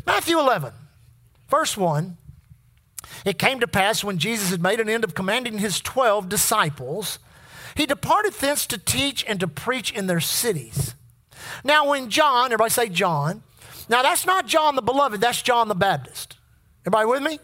[0.05, 0.73] Matthew 11,
[1.49, 2.17] verse 1.
[3.25, 7.19] It came to pass when Jesus had made an end of commanding his 12 disciples,
[7.75, 10.95] he departed thence to teach and to preach in their cities.
[11.63, 13.43] Now, when John, everybody say John,
[13.89, 16.37] now that's not John the beloved, that's John the Baptist.
[16.85, 17.39] Everybody with me?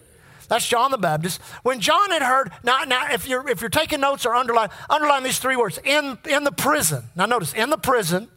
[0.48, 1.42] That's John the Baptist.
[1.64, 5.24] When John had heard, now, now if, you're, if you're taking notes or underline, underline
[5.24, 7.06] these three words in, in the prison.
[7.16, 8.28] Now, notice, in the prison,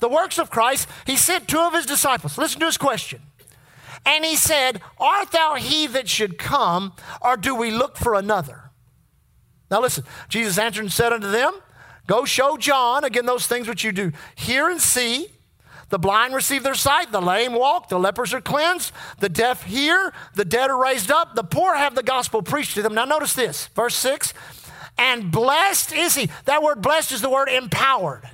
[0.00, 2.36] the works of Christ, he sent two of his disciples.
[2.38, 3.22] Listen to his question.
[4.06, 8.70] And he said, Art thou he that should come, or do we look for another?
[9.70, 11.54] Now listen, Jesus answered and said unto them,
[12.06, 15.28] Go show John, again, those things which you do hear and see.
[15.90, 20.12] The blind receive their sight, the lame walk, the lepers are cleansed, the deaf hear,
[20.34, 22.94] the dead are raised up, the poor have the gospel preached to them.
[22.94, 24.34] Now, notice this, verse 6
[24.96, 26.30] and blessed is he.
[26.44, 28.28] That word blessed is the word empowered.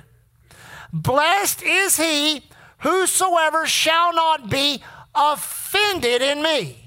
[0.93, 2.43] Blessed is he
[2.79, 6.77] whosoever shall not be offended in me.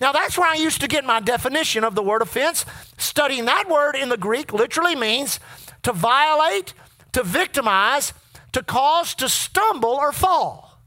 [0.00, 2.66] Now, that's where I used to get my definition of the word offense.
[2.98, 5.40] Studying that word in the Greek literally means
[5.82, 6.74] to violate,
[7.12, 8.12] to victimize,
[8.52, 10.80] to cause to stumble or fall.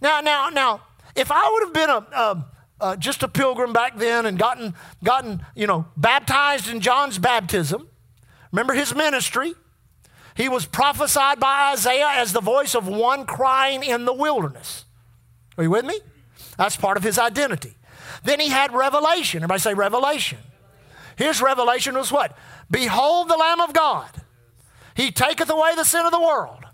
[0.00, 0.82] Now, now, now,
[1.14, 2.46] if I would have been a,
[2.80, 7.88] a, just a pilgrim back then and gotten, gotten, you know, baptized in John's baptism,
[8.50, 9.54] remember his ministry,
[10.36, 14.81] he was prophesied by Isaiah as the voice of one crying in the wilderness.
[15.62, 16.00] Are you with me?
[16.58, 17.76] That's part of his identity.
[18.24, 19.44] Then he had revelation.
[19.44, 20.38] Everybody say revelation.
[21.14, 22.36] His revelation was what?
[22.68, 24.10] Behold the Lamb of God.
[24.96, 26.64] He taketh away the sin of the world.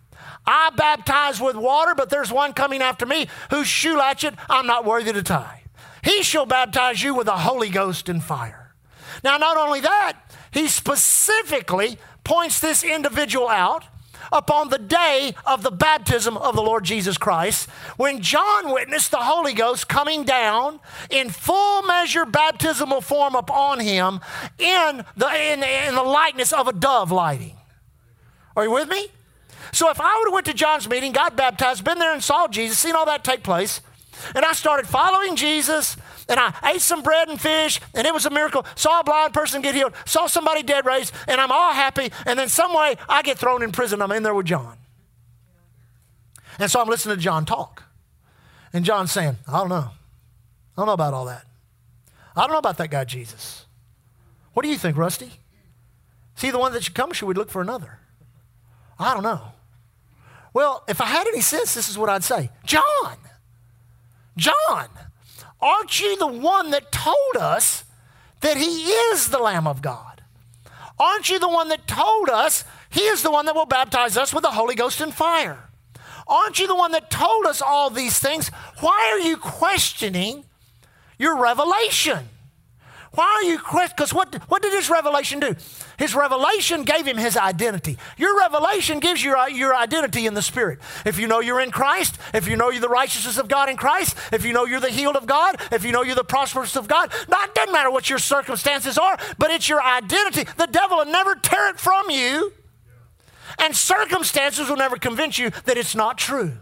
[0.46, 4.86] I baptize with water, but there's one coming after me whose shoe latchet I'm not
[4.86, 5.64] worthy to tie.
[6.02, 8.74] He shall baptize you with the Holy Ghost and fire.
[9.22, 10.14] Now, not only that,
[10.50, 13.84] he specifically points this individual out
[14.32, 19.18] upon the day of the baptism of the Lord Jesus Christ, when John witnessed the
[19.18, 24.20] Holy Ghost coming down in full measure baptismal form upon him
[24.58, 27.56] in the, in, in the likeness of a dove lighting.
[28.56, 29.08] Are you with me?
[29.72, 32.48] So if I would have went to John's meeting, got baptized, been there and saw
[32.48, 33.80] Jesus, seen all that take place,
[34.34, 35.96] and I started following Jesus,
[36.28, 38.66] and I ate some bread and fish, and it was a miracle.
[38.74, 42.10] Saw a blind person get healed, saw somebody dead raised, and I'm all happy.
[42.26, 44.02] And then some way I get thrown in prison.
[44.02, 44.76] I'm in there with John.
[46.58, 47.84] And so I'm listening to John talk.
[48.72, 49.90] And John's saying, I don't know.
[49.90, 51.44] I don't know about all that.
[52.36, 53.64] I don't know about that guy, Jesus.
[54.52, 55.32] What do you think, Rusty?
[56.36, 57.98] Is he the one that should come, or should we look for another?
[58.98, 59.40] I don't know.
[60.52, 63.16] Well, if I had any sense, this is what I'd say John,
[64.38, 64.88] John,
[65.60, 67.84] Aren't you the one that told us
[68.40, 70.22] that He is the Lamb of God?
[70.98, 74.32] Aren't you the one that told us He is the one that will baptize us
[74.32, 75.68] with the Holy Ghost and fire?
[76.26, 78.50] Aren't you the one that told us all these things?
[78.80, 80.44] Why are you questioning
[81.18, 82.28] your revelation?
[83.12, 83.94] Why are you questioning?
[83.96, 85.56] Because what, what did his revelation do?
[85.98, 87.98] His revelation gave him his identity.
[88.16, 90.78] Your revelation gives you your, identity in the Spirit.
[91.04, 93.76] If you know you're in Christ, if you know you're the righteousness of God in
[93.76, 96.76] Christ, if you know you're the healed of God, if you know you're the prosperous
[96.76, 100.44] of God, not, doesn't matter what your circumstances are, but it's your identity.
[100.56, 102.52] The devil will never tear it from you,
[103.58, 106.52] and circumstances will never convince you that it's not true.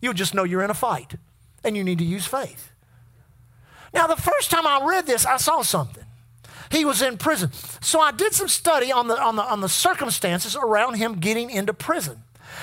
[0.00, 1.16] You'll just know you're in a fight,
[1.64, 2.70] and you need to use faith.
[3.92, 6.04] Now, the first time I read this, I saw something.
[6.70, 7.50] He was in prison.
[7.80, 11.50] So I did some study on the, on the, on the circumstances around him getting
[11.50, 12.22] into prison.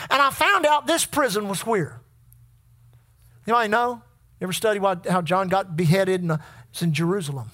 [0.09, 2.01] And I found out this prison was where?
[3.47, 4.01] Anybody know?
[4.39, 6.21] You ever study what, how John got beheaded?
[6.21, 6.37] And uh,
[6.71, 7.51] it's in Jerusalem.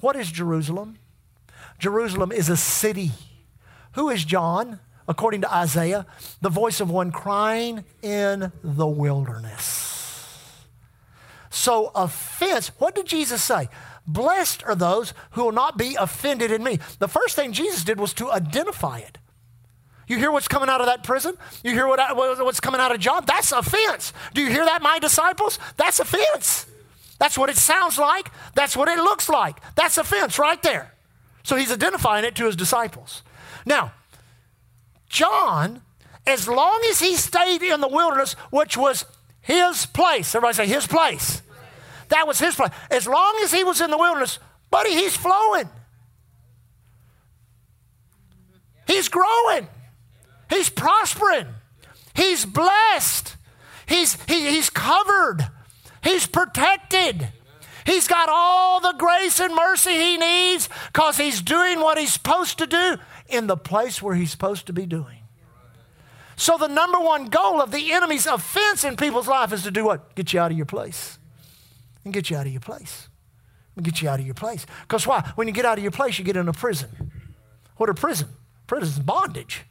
[0.00, 0.98] What is Jerusalem?
[1.78, 3.12] Jerusalem is a city.
[3.92, 4.80] Who is John?
[5.06, 6.06] According to Isaiah,
[6.42, 9.88] the voice of one crying in the wilderness.
[11.48, 13.68] So, offense, what did Jesus say?
[14.08, 16.78] Blessed are those who will not be offended in me.
[16.98, 19.18] The first thing Jesus did was to identify it.
[20.06, 21.36] You hear what's coming out of that prison?
[21.62, 23.24] You hear what, what's coming out of John?
[23.26, 24.14] That's offense.
[24.32, 25.58] Do you hear that, my disciples?
[25.76, 26.66] That's offense.
[27.18, 28.30] That's what it sounds like.
[28.54, 29.60] That's what it looks like.
[29.74, 30.94] That's offense right there.
[31.42, 33.22] So he's identifying it to his disciples.
[33.66, 33.92] Now,
[35.10, 35.82] John,
[36.26, 39.04] as long as he stayed in the wilderness, which was
[39.42, 41.42] his place, everybody say his place.
[42.08, 42.70] That was his place.
[42.90, 44.38] As long as he was in the wilderness,
[44.70, 45.68] buddy, he's flowing.
[48.86, 49.68] He's growing.
[50.48, 51.46] He's prospering.
[52.14, 53.36] He's blessed.
[53.86, 55.46] He's, he, he's covered.
[56.02, 57.28] He's protected.
[57.84, 62.58] He's got all the grace and mercy he needs because he's doing what he's supposed
[62.58, 62.96] to do
[63.28, 65.18] in the place where he's supposed to be doing.
[66.36, 69.84] So, the number one goal of the enemy's offense in people's life is to do
[69.84, 70.14] what?
[70.14, 71.17] Get you out of your place.
[72.04, 73.08] And get you out of your place.
[73.82, 74.66] Get you out of your place.
[74.82, 75.32] Because why?
[75.36, 77.12] When you get out of your place, you get in a prison.
[77.76, 78.28] What a prison?
[78.66, 79.62] Prison is bondage.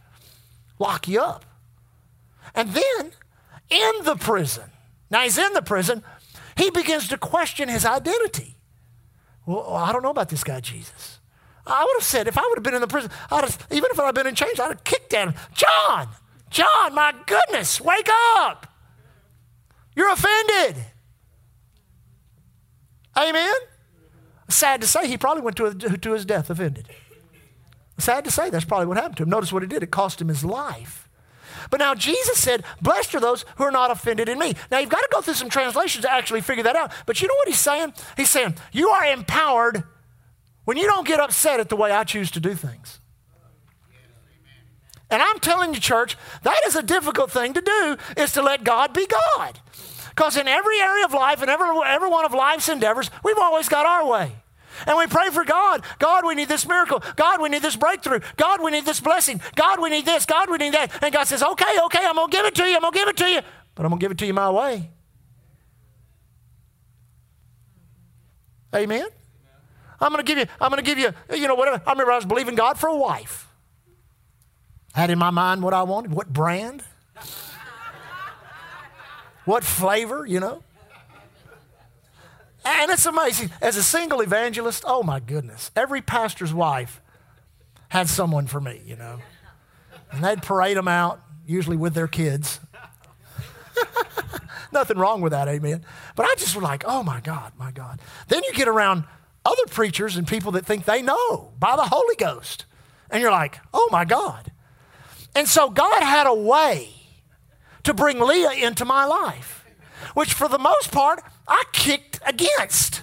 [0.80, 1.46] Lock you up.
[2.56, 3.12] And then,
[3.70, 4.64] in the prison,
[5.10, 6.04] now he's in the prison,
[6.56, 8.56] he begins to question his identity.
[9.46, 11.20] Well, oh, I don't know about this guy, Jesus.
[11.66, 13.90] I would have said, if I would have been in the prison, I'd have, even
[13.92, 15.36] if I'd been in chains, I'd have kicked at him.
[15.54, 16.08] John,
[16.50, 18.72] John, my goodness, wake up.
[19.96, 20.78] You're offended.
[23.18, 23.56] Amen?
[24.50, 26.88] Sad to say, he probably went to, to his death offended.
[27.98, 29.30] Sad to say, that's probably what happened to him.
[29.30, 29.84] Notice what it did.
[29.84, 31.10] It cost him his life.
[31.70, 34.54] But now Jesus said, Blessed are those who are not offended in me.
[34.72, 36.92] Now you've got to go through some translations to actually figure that out.
[37.06, 37.94] But you know what he's saying?
[38.16, 39.84] He's saying, You are empowered
[40.66, 43.00] when you don't get upset at the way I choose to do things.
[45.10, 48.64] And I'm telling you, church, that is a difficult thing to do, is to let
[48.64, 49.60] God be God.
[50.18, 53.70] Because in every area of life and every, every one of life's endeavors, we've always
[53.70, 54.36] got our way.
[54.88, 55.84] And we pray for God.
[56.00, 57.04] God, we need this miracle.
[57.16, 58.22] God, we need this breakthrough.
[58.36, 59.40] God, we need this blessing.
[59.56, 60.26] God, we need this.
[60.26, 61.04] God, we need that.
[61.04, 62.76] And God says, okay, okay, I'm going to give it to you.
[62.76, 63.42] I'm going to give it to you.
[63.76, 64.90] But I'm going to give it to you my way.
[68.76, 69.08] Amen?
[70.02, 71.80] I'm going to give you, I'm going to give you, you know, whatever.
[71.86, 73.48] I remember I was believing God for a wife.
[74.96, 76.84] Had in my mind what I wanted, what brand,
[79.48, 80.62] what flavor, you know.
[82.66, 83.50] And it's amazing.
[83.62, 87.02] As a single evangelist, oh my goodness, every pastor's wife
[87.88, 89.20] had someone for me, you know.
[90.12, 92.60] And they'd parade them out, usually with their kids.
[94.74, 95.86] Nothing wrong with that, amen.
[96.18, 98.02] But I just was like, oh my God, my God.
[98.28, 99.06] Then you get around
[99.46, 102.66] other preachers and people that think they know by the Holy Ghost.
[103.10, 104.52] And you're like, oh my God.
[105.34, 106.97] And so God had a way
[107.88, 109.66] to bring Leah into my life,
[110.14, 113.02] which for the most part, I kicked against.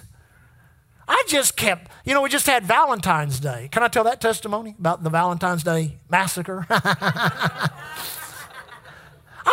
[1.07, 3.67] I just kept, you know, we just had Valentine's Day.
[3.71, 6.67] Can I tell that testimony about the Valentine's Day massacre?
[6.69, 7.71] I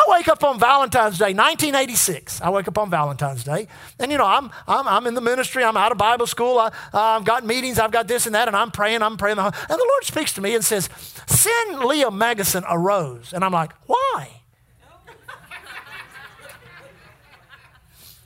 [0.09, 2.42] wake up on Valentine's Day, 1986.
[2.42, 3.68] I wake up on Valentine's Day,
[3.99, 6.73] and you know, I'm, I'm, I'm in the ministry, I'm out of Bible school, I,
[6.92, 9.38] have got meetings, I've got this and that, and I'm praying, I'm praying.
[9.38, 10.90] And the Lord speaks to me and says,
[11.27, 13.33] Send Leah Megason a rose.
[13.33, 14.41] And I'm like, Why?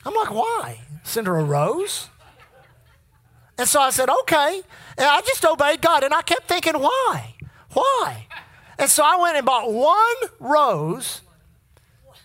[0.07, 0.81] I'm like, Why?
[1.03, 2.09] Send her a rose?
[3.59, 4.63] And so I said, Okay.
[4.97, 7.35] And I just obeyed God, and I kept thinking, Why?
[7.73, 8.27] Why?
[8.79, 11.23] And so I went and bought one rose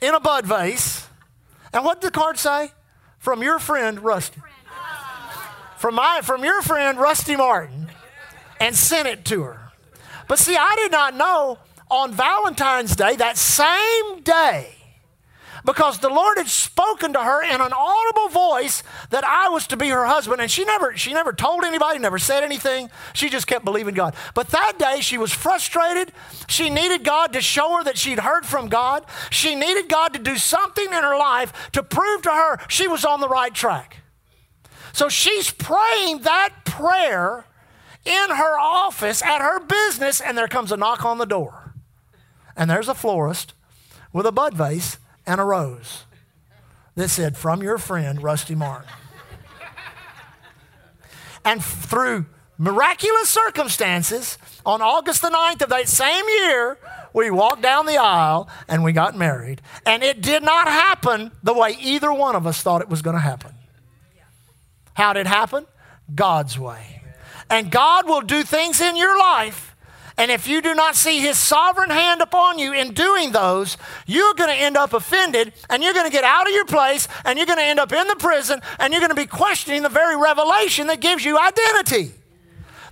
[0.01, 1.07] in a bud vase.
[1.73, 2.71] And what did the card say?
[3.19, 4.41] From your friend, Rusty.
[5.77, 7.87] From, my, from your friend, Rusty Martin.
[8.59, 9.71] And sent it to her.
[10.27, 11.57] But see, I did not know
[11.89, 14.69] on Valentine's Day, that same day,
[15.65, 19.77] because the Lord had spoken to her in an audible voice that I was to
[19.77, 20.41] be her husband.
[20.41, 22.89] And she never, she never told anybody, never said anything.
[23.13, 24.15] She just kept believing God.
[24.33, 26.11] But that day she was frustrated.
[26.47, 29.05] She needed God to show her that she'd heard from God.
[29.29, 33.05] She needed God to do something in her life to prove to her she was
[33.05, 33.97] on the right track.
[34.93, 37.45] So she's praying that prayer
[38.03, 41.73] in her office at her business, and there comes a knock on the door.
[42.55, 43.53] And there's a florist
[44.11, 44.97] with a bud vase
[45.31, 46.03] and a rose
[46.95, 48.91] that said, From your friend, Rusty Martin.
[51.45, 52.25] and through
[52.57, 56.77] miraculous circumstances, on August the 9th of that same year,
[57.13, 59.61] we walked down the aisle and we got married.
[59.85, 63.15] And it did not happen the way either one of us thought it was going
[63.15, 63.53] to happen.
[64.93, 65.65] How did it happen?
[66.13, 67.01] God's way.
[67.49, 69.70] And God will do things in your life
[70.21, 74.35] and if you do not see his sovereign hand upon you in doing those, you're
[74.35, 77.39] going to end up offended and you're going to get out of your place and
[77.39, 79.89] you're going to end up in the prison and you're going to be questioning the
[79.89, 82.11] very revelation that gives you identity.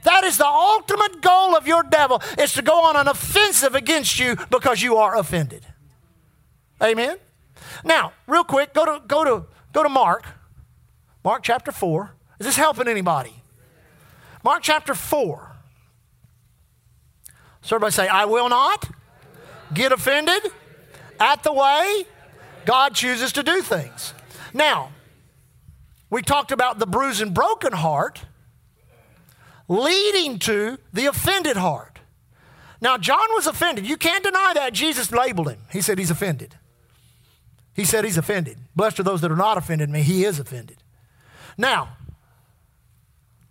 [0.06, 4.18] That is the ultimate goal of your devil is to go on an offensive against
[4.18, 5.64] you because you are offended.
[6.82, 7.18] Amen.
[7.84, 10.26] Now, real quick, go to go to go to Mark.
[11.24, 12.16] Mark chapter 4.
[12.40, 13.36] Is this helping anybody?
[14.44, 15.49] Mark chapter 4.
[17.70, 18.90] So everybody say, I will not
[19.72, 20.42] get offended
[21.20, 22.04] at the way
[22.66, 24.16] God chooses to do things.
[24.56, 24.90] Now,
[26.10, 28.26] we talked about the bruised and broken heart
[29.68, 32.00] leading to the offended heart.
[32.82, 33.86] Now, John was offended.
[33.86, 34.74] You can't deny that.
[34.74, 35.60] Jesus labeled him.
[35.72, 36.56] He said he's offended.
[37.76, 38.58] He said he's offended.
[38.76, 40.02] Blessed are those that are not offended me.
[40.02, 40.82] He is offended.
[41.56, 41.90] Now,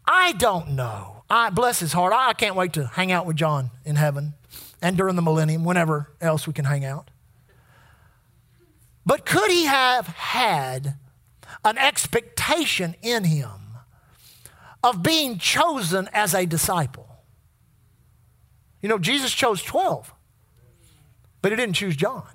[0.04, 2.12] I don't know I bless his heart.
[2.14, 4.34] I can't wait to hang out with John in heaven
[4.80, 7.10] and during the millennium, whenever else we can hang out.
[9.04, 10.96] But could he have had
[11.64, 13.68] an expectation in him
[14.82, 17.08] of being chosen as a disciple.
[18.80, 20.12] You know, Jesus chose 12,
[21.42, 22.26] but he didn't choose John.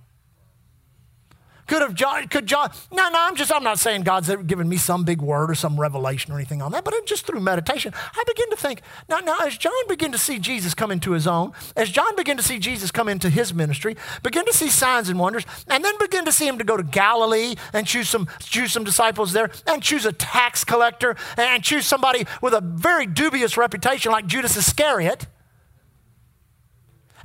[1.67, 4.75] Could have John, could John, no, no, I'm just, I'm not saying God's given me
[4.75, 8.23] some big word or some revelation or anything on that, but just through meditation, I
[8.27, 11.53] begin to think, now, now, as John began to see Jesus come into his own,
[11.77, 15.17] as John began to see Jesus come into his ministry, begin to see signs and
[15.17, 18.73] wonders, and then begin to see him to go to Galilee and choose some, choose
[18.73, 23.55] some disciples there, and choose a tax collector, and choose somebody with a very dubious
[23.55, 25.27] reputation like Judas Iscariot,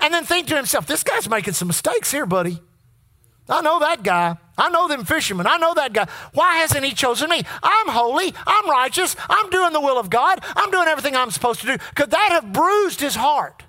[0.00, 2.60] and then think to himself, this guy's making some mistakes here, buddy.
[3.48, 4.36] I know that guy.
[4.58, 5.46] I know them fishermen.
[5.46, 6.06] I know that guy.
[6.34, 7.42] Why hasn't he chosen me?
[7.62, 8.34] I'm holy.
[8.46, 9.16] I'm righteous.
[9.28, 10.40] I'm doing the will of God.
[10.56, 11.76] I'm doing everything I'm supposed to do.
[11.94, 13.64] Could that have bruised his heart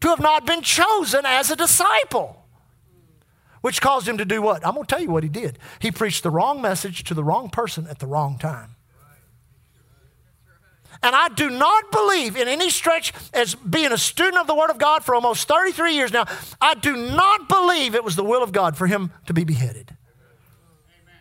[0.00, 2.44] to have not been chosen as a disciple?
[3.60, 4.66] Which caused him to do what?
[4.66, 5.58] I'm going to tell you what he did.
[5.78, 8.76] He preached the wrong message to the wrong person at the wrong time.
[11.02, 14.70] And I do not believe in any stretch as being a student of the Word
[14.70, 16.24] of God for almost 33 years now,
[16.60, 19.96] I do not believe it was the will of God for him to be beheaded.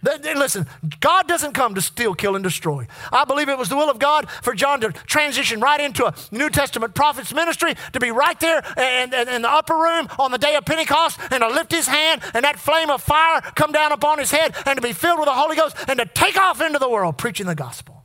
[0.03, 0.67] Listen,
[0.99, 2.87] God doesn't come to steal, kill, and destroy.
[3.11, 6.13] I believe it was the will of God for John to transition right into a
[6.31, 10.31] New Testament prophet's ministry, to be right there in, in, in, the upper room on
[10.31, 13.71] the day of Pentecost, and to lift his hand and that flame of fire come
[13.71, 16.37] down upon his head, and to be filled with the Holy Ghost, and to take
[16.37, 17.96] off into the world preaching the gospel.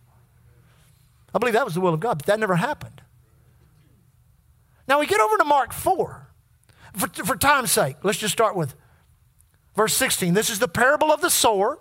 [1.35, 3.01] I believe that was the will of God, but that never happened.
[4.87, 6.29] Now we get over to Mark 4.
[6.95, 8.75] For, for time's sake, let's just start with
[9.75, 10.35] verse 16.
[10.35, 11.79] This is the parable of the sower.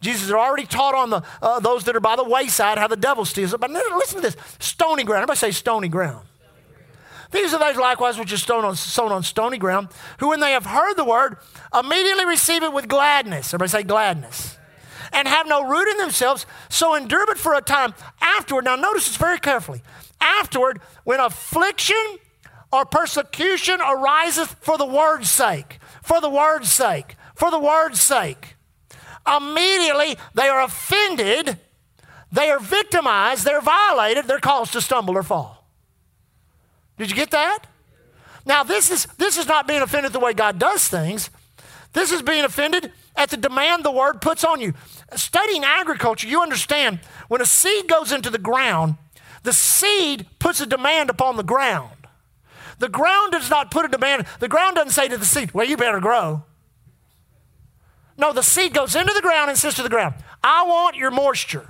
[0.00, 2.96] Jesus had already taught on the, uh, those that are by the wayside how the
[2.96, 3.60] devil steals it.
[3.60, 5.22] But listen to this stony ground.
[5.22, 6.26] Everybody say stony ground.
[7.30, 10.52] These are those likewise which are sown on, sown on stony ground, who when they
[10.52, 11.36] have heard the word,
[11.78, 13.48] immediately receive it with gladness.
[13.52, 14.57] Everybody say gladness
[15.12, 17.94] and have no root in themselves, so endure but for a time.
[18.20, 19.82] Afterward, now notice this very carefully.
[20.20, 22.18] Afterward, when affliction
[22.72, 28.56] or persecution ariseth for the word's sake, for the word's sake, for the word's sake,
[29.26, 31.58] immediately they are offended,
[32.30, 35.66] they are victimized, they're violated, they're caused to stumble or fall.
[36.98, 37.60] Did you get that?
[38.44, 41.30] Now, this is, this is not being offended the way God does things.
[41.92, 44.74] This is being offended at the demand the word puts on you.
[45.14, 48.96] Studying agriculture, you understand when a seed goes into the ground,
[49.42, 52.06] the seed puts a demand upon the ground.
[52.78, 55.66] The ground does not put a demand, the ground doesn't say to the seed, well,
[55.66, 56.44] you better grow.
[58.16, 61.10] No, the seed goes into the ground and says to the ground, I want your
[61.10, 61.68] moisture.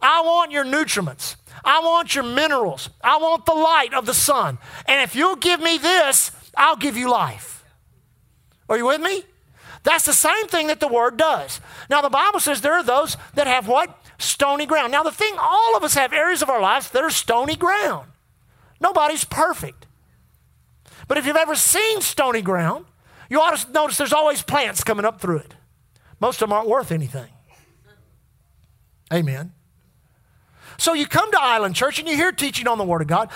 [0.00, 1.36] I want your nutriments.
[1.64, 2.88] I want your minerals.
[3.02, 4.58] I want the light of the sun.
[4.86, 7.64] And if you'll give me this, I'll give you life.
[8.68, 9.24] Are you with me?
[9.82, 11.60] That's the same thing that the word does.
[11.88, 13.96] Now, the Bible says there are those that have what?
[14.18, 14.92] Stony ground.
[14.92, 18.08] Now, the thing, all of us have areas of our lives that are stony ground.
[18.80, 19.86] Nobody's perfect.
[21.08, 22.84] But if you've ever seen stony ground,
[23.30, 25.54] you ought to notice there's always plants coming up through it.
[26.20, 27.30] Most of them aren't worth anything.
[29.12, 29.52] Amen.
[30.80, 33.28] So you come to Island Church and you hear teaching on the Word of God.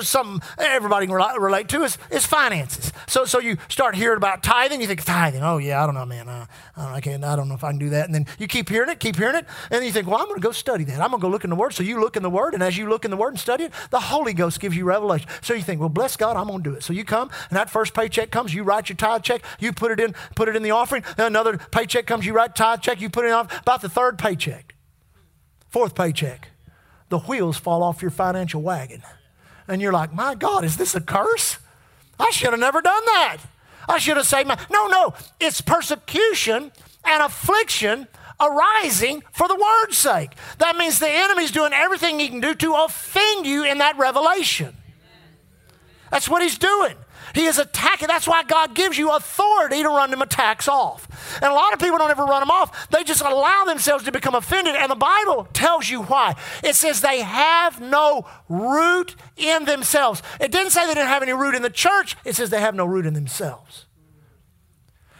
[0.00, 2.92] Something everybody can relate to is, is finances.
[3.06, 4.80] So, so you start hearing about tithing.
[4.80, 5.44] You think tithing.
[5.44, 6.28] Oh yeah, I don't know, man.
[6.28, 6.46] Uh,
[6.76, 7.24] I, don't, I can't.
[7.24, 8.06] I don't know if I can do that.
[8.06, 10.26] And then you keep hearing it, keep hearing it, and then you think, well, I'm
[10.26, 11.00] going to go study that.
[11.00, 11.72] I'm going to go look in the Word.
[11.72, 13.62] So you look in the Word, and as you look in the Word and study
[13.62, 15.28] it, the Holy Ghost gives you revelation.
[15.42, 16.82] So you think, well, bless God, I'm going to do it.
[16.82, 18.52] So you come, and that first paycheck comes.
[18.52, 19.42] You write your tithe check.
[19.60, 21.04] You put it in, put it in the offering.
[21.16, 22.26] Another paycheck comes.
[22.26, 23.00] You write tithe check.
[23.00, 23.34] You put it in.
[23.34, 24.74] About the third paycheck,
[25.68, 26.50] fourth paycheck
[27.08, 29.02] the wheels fall off your financial wagon.
[29.68, 31.58] And you're like, my God, is this a curse?
[32.18, 33.38] I should have never done that.
[33.88, 34.58] I should have saved my.
[34.70, 36.72] No, no, it's persecution
[37.04, 38.08] and affliction
[38.40, 40.30] arising for the word's sake.
[40.58, 44.76] That means the enemy's doing everything he can do to offend you in that revelation.
[46.10, 46.96] That's what he's doing.
[47.36, 48.08] He is attacking.
[48.08, 51.06] That's why God gives you authority to run them attacks off.
[51.42, 52.88] And a lot of people don't ever run them off.
[52.88, 54.74] They just allow themselves to become offended.
[54.74, 56.34] And the Bible tells you why.
[56.64, 60.22] It says they have no root in themselves.
[60.40, 62.74] It didn't say they didn't have any root in the church, it says they have
[62.74, 63.85] no root in themselves.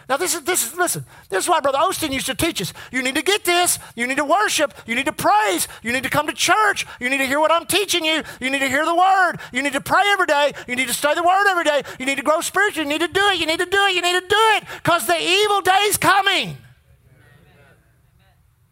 [0.09, 2.73] Now, this is, this is, listen, this is why Brother Osteen used to teach us.
[2.93, 3.81] You need to get this.
[3.97, 4.73] You need to worship.
[4.87, 5.67] You need to praise.
[5.83, 6.87] You need to come to church.
[7.01, 8.23] You need to hear what I'm teaching you.
[8.41, 9.41] You need to hear the word.
[9.53, 10.53] You need to pray every day.
[10.69, 11.83] You need to study the word every day.
[11.99, 12.89] You need to grow spiritually.
[12.89, 13.41] You need to do it.
[13.41, 13.97] You need to do it.
[13.97, 16.57] You need to do it because the evil day is coming.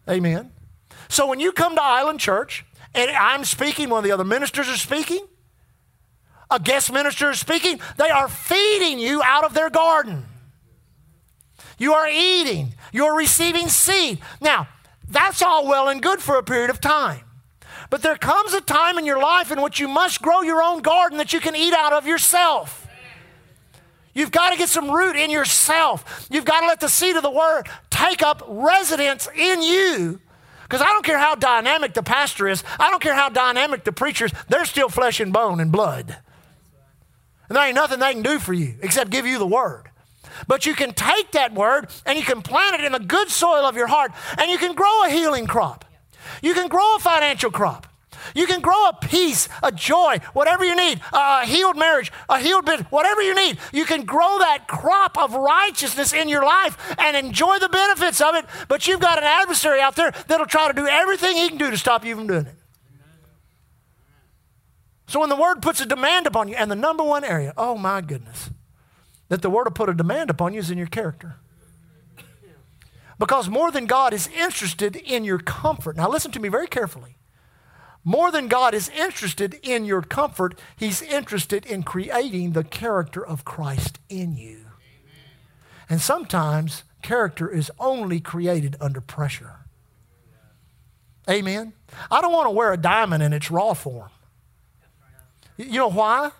[0.07, 0.35] Amen.
[0.37, 0.51] Amen.
[1.09, 2.63] So when you come to Island Church
[2.93, 5.27] and I'm speaking, one of the other ministers are speaking,
[6.49, 10.25] a guest minister is speaking, they are feeding you out of their garden.
[11.77, 14.19] You are eating, you're receiving seed.
[14.41, 14.67] Now,
[15.07, 17.21] That's all well and good for a period of time.
[17.89, 20.81] But there comes a time in your life in which you must grow your own
[20.81, 22.87] garden that you can eat out of yourself.
[24.13, 26.27] You've got to get some root in yourself.
[26.31, 30.21] You've got to let the seed of the word take up residence in you.
[30.63, 33.91] Because I don't care how dynamic the pastor is, I don't care how dynamic the
[33.91, 36.17] preacher is, they're still flesh and bone and blood.
[37.47, 39.89] And there ain't nothing they can do for you except give you the word.
[40.47, 43.65] But you can take that word and you can plant it in the good soil
[43.65, 45.85] of your heart and you can grow a healing crop.
[46.41, 47.87] You can grow a financial crop.
[48.33, 52.65] You can grow a peace, a joy, whatever you need, a healed marriage, a healed
[52.65, 53.59] business, whatever you need.
[53.71, 58.35] You can grow that crop of righteousness in your life and enjoy the benefits of
[58.35, 58.45] it.
[58.67, 61.69] But you've got an adversary out there that'll try to do everything he can do
[61.69, 62.55] to stop you from doing it.
[65.07, 67.77] So when the word puts a demand upon you, and the number one area, oh
[67.77, 68.49] my goodness,
[69.29, 71.35] that the word will put a demand upon you is in your character.
[73.17, 75.95] Because more than God is interested in your comfort.
[75.95, 77.15] Now, listen to me very carefully.
[78.03, 83.45] More than God is interested in your comfort, He's interested in creating the character of
[83.45, 84.65] Christ in you.
[85.89, 89.59] And sometimes character is only created under pressure.
[91.29, 91.73] Amen.
[92.11, 94.09] I don't want to wear a diamond in its raw form.
[95.57, 96.31] You know why?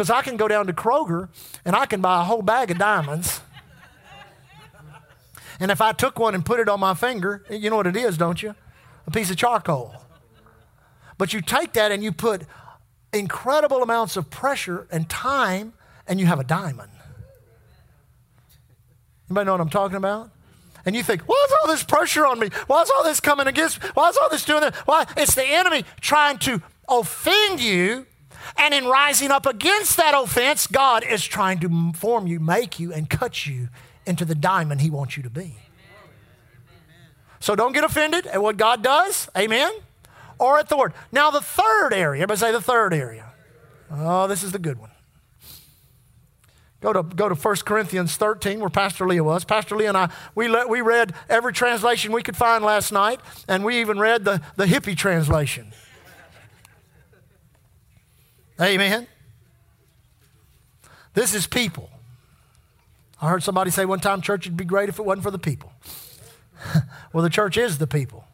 [0.00, 1.28] Because I can go down to Kroger
[1.62, 3.42] and I can buy a whole bag of diamonds.
[5.60, 7.96] And if I took one and put it on my finger, you know what it
[7.96, 8.54] is, don't you?
[9.06, 9.94] A piece of charcoal.
[11.18, 12.44] But you take that and you put
[13.12, 15.74] incredible amounts of pressure and time,
[16.06, 16.92] and you have a diamond.
[19.28, 20.30] Anybody know what I'm talking about?
[20.86, 22.48] And you think, why is all this pressure on me?
[22.68, 23.82] Why is all this coming against?
[23.94, 24.74] Why is all this doing that?
[24.86, 25.04] Why?
[25.18, 28.06] It's the enemy trying to offend you
[28.56, 32.92] and in rising up against that offense, God is trying to form you, make you,
[32.92, 33.68] and cut you
[34.06, 35.56] into the diamond He wants you to be.
[37.40, 39.28] So don't get offended at what God does.
[39.36, 39.72] Amen.
[40.38, 40.92] Or at the word.
[41.10, 43.32] Now, the third area, everybody say the third area.
[43.90, 44.90] Oh, this is the good one.
[46.80, 49.44] Go to, go to 1 Corinthians 13, where Pastor Leah was.
[49.44, 53.20] Pastor Leah and I, we, let, we read every translation we could find last night,
[53.48, 55.72] and we even read the, the hippie translation.
[58.60, 59.06] Amen.
[61.14, 61.90] This is people.
[63.20, 65.38] I heard somebody say one time church would be great if it wasn't for the
[65.38, 65.72] people.
[67.12, 68.24] well, the church is the people.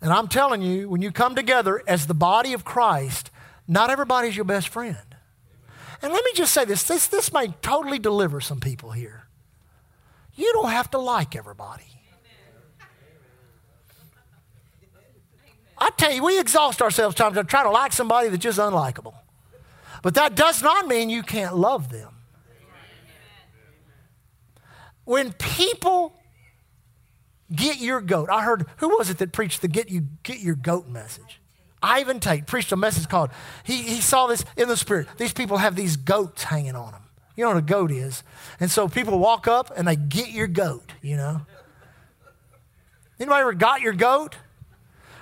[0.00, 3.30] And I'm telling you, when you come together as the body of Christ,
[3.66, 4.96] not everybody's your best friend.
[6.02, 9.26] And let me just say this this, this may totally deliver some people here.
[10.34, 11.95] You don't have to like everybody.
[15.78, 19.14] I tell you, we exhaust ourselves times trying to like somebody that's just unlikable.
[20.02, 22.12] But that does not mean you can't love them.
[25.04, 26.14] When people
[27.54, 30.56] get your goat, I heard, who was it that preached the get, you, get your
[30.56, 31.40] goat message?
[31.82, 33.30] Ivan Tate preached a message called,
[33.62, 35.06] he, he saw this in the spirit.
[35.18, 37.02] These people have these goats hanging on them.
[37.36, 38.22] You know what a goat is.
[38.58, 41.42] And so people walk up and they get your goat, you know.
[43.20, 44.36] Anybody ever got your goat?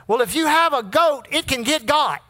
[0.07, 2.23] Well, if you have a goat, it can get got.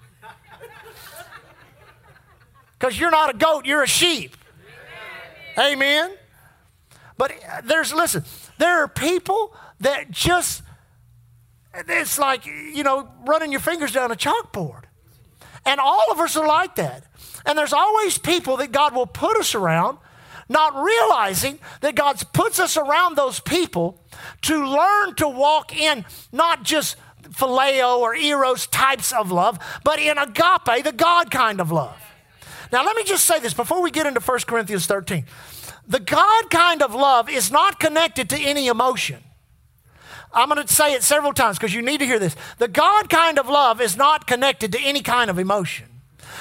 [2.78, 4.36] Because you're not a goat, you're a sheep.
[5.58, 6.10] Amen.
[7.16, 8.24] But uh, there's, listen,
[8.58, 10.62] there are people that just,
[11.72, 14.82] it's like, you know, running your fingers down a chalkboard.
[15.64, 17.04] And all of us are like that.
[17.46, 19.98] And there's always people that God will put us around,
[20.48, 24.00] not realizing that God puts us around those people
[24.42, 26.96] to learn to walk in not just
[27.36, 32.00] phileo or eros types of love, but in agape, the God kind of love.
[32.72, 35.24] Now, let me just say this before we get into 1 Corinthians 13.
[35.86, 39.22] The God kind of love is not connected to any emotion.
[40.32, 42.34] I'm going to say it several times because you need to hear this.
[42.58, 45.86] The God kind of love is not connected to any kind of emotion.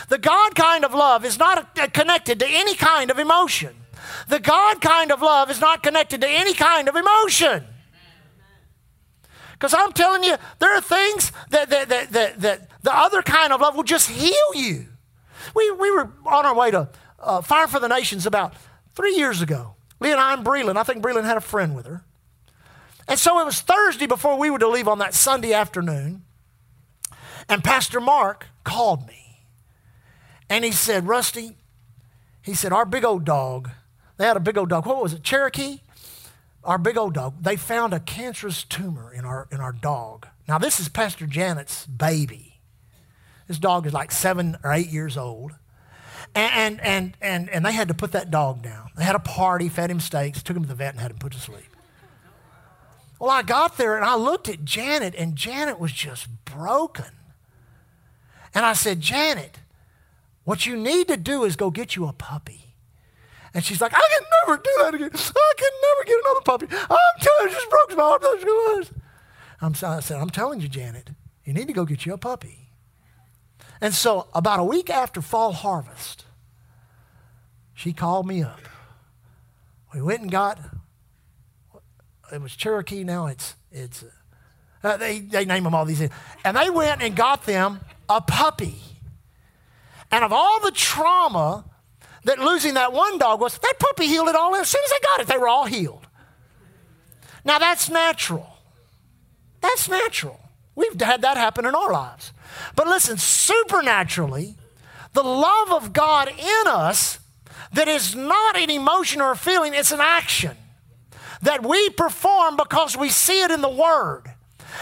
[0.09, 3.75] The God kind of love is not uh, connected to any kind of emotion.
[4.27, 7.65] The God kind of love is not connected to any kind of emotion.
[9.63, 13.53] Because I'm telling you, there are things that, that, that, that, that the other kind
[13.53, 14.87] of love will just heal you.
[15.55, 18.55] We, we were on our way to uh, Fire for the Nations about
[18.93, 19.75] three years ago.
[20.01, 22.03] Lee and I and Breland, I think Breland had a friend with her.
[23.07, 26.23] And so it was Thursday before we were to leave on that Sunday afternoon.
[27.47, 29.45] And Pastor Mark called me.
[30.49, 31.55] And he said, Rusty,
[32.41, 33.69] he said, our big old dog,
[34.17, 34.85] they had a big old dog.
[34.85, 35.23] What was it?
[35.23, 35.82] Cherokee?
[36.63, 40.27] Our big old dog, they found a cancerous tumor in our, in our dog.
[40.47, 42.59] Now, this is Pastor Janet's baby.
[43.47, 45.53] This dog is like seven or eight years old.
[46.35, 48.89] And, and, and, and they had to put that dog down.
[48.95, 51.17] They had a party, fed him steaks, took him to the vet, and had him
[51.17, 51.65] put to sleep.
[53.19, 57.05] Well, I got there and I looked at Janet, and Janet was just broken.
[58.53, 59.59] And I said, Janet,
[60.43, 62.62] what you need to do is go get you a puppy.
[63.53, 65.11] And she's like, I can never do that again.
[65.13, 66.67] I can never get another puppy.
[66.71, 68.91] I'm telling you, just broke my heart.
[69.61, 71.11] I'm, I said, I'm telling you, Janet,
[71.45, 72.69] you need to go get you a puppy.
[73.79, 76.25] And so, about a week after fall harvest,
[77.73, 78.61] she called me up.
[79.93, 80.59] We went and got
[82.31, 83.03] it was Cherokee.
[83.03, 84.03] Now it's it's
[84.83, 86.11] uh, they they name them all these things,
[86.43, 87.79] and they went and got them
[88.09, 88.75] a puppy.
[90.11, 91.65] And of all the trauma
[92.25, 94.55] that losing that one dog was, that puppy healed it all.
[94.55, 96.07] As soon as they got it, they were all healed.
[97.45, 98.47] Now that's natural.
[99.61, 100.39] That's natural.
[100.75, 102.33] We've had that happen in our lives.
[102.75, 104.55] But listen, supernaturally,
[105.13, 107.19] the love of God in us
[107.73, 110.57] that is not an emotion or a feeling, it's an action
[111.41, 114.23] that we perform because we see it in the Word.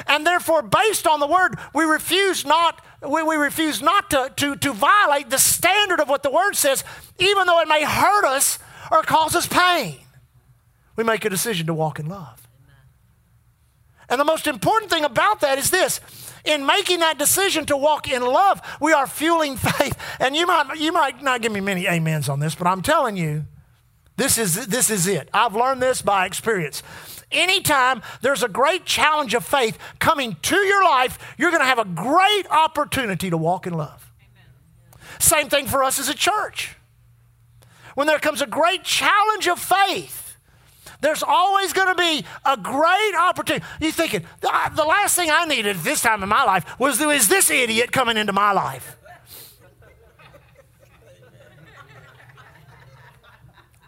[0.08, 4.56] And therefore, based on the Word, we refuse not, we, we refuse not to, to,
[4.58, 6.84] to violate the standard of what the Word says,
[7.20, 8.60] even though it may hurt us
[8.92, 10.00] or cause us pain.
[10.96, 12.48] We make a decision to walk in love.
[14.10, 16.02] And the most important thing about that is this
[16.44, 19.98] in making that decision to walk in love, we are fueling faith.
[20.20, 23.16] And you might, you might not give me many amens on this, but I'm telling
[23.16, 23.46] you,
[24.18, 25.30] this is, this is it.
[25.34, 26.84] I've learned this by experience.
[27.32, 31.80] Anytime there's a great challenge of faith coming to your life, you're going to have
[31.80, 34.12] a great opportunity to walk in love.
[34.20, 35.10] Amen.
[35.20, 36.76] Same thing for us as a church.
[37.96, 40.38] When there comes a great challenge of faith,
[41.02, 43.66] there's always going to be a great opportunity.
[43.80, 47.28] You're thinking, ah, the last thing I needed this time in my life was, is
[47.28, 48.98] this idiot coming into my life.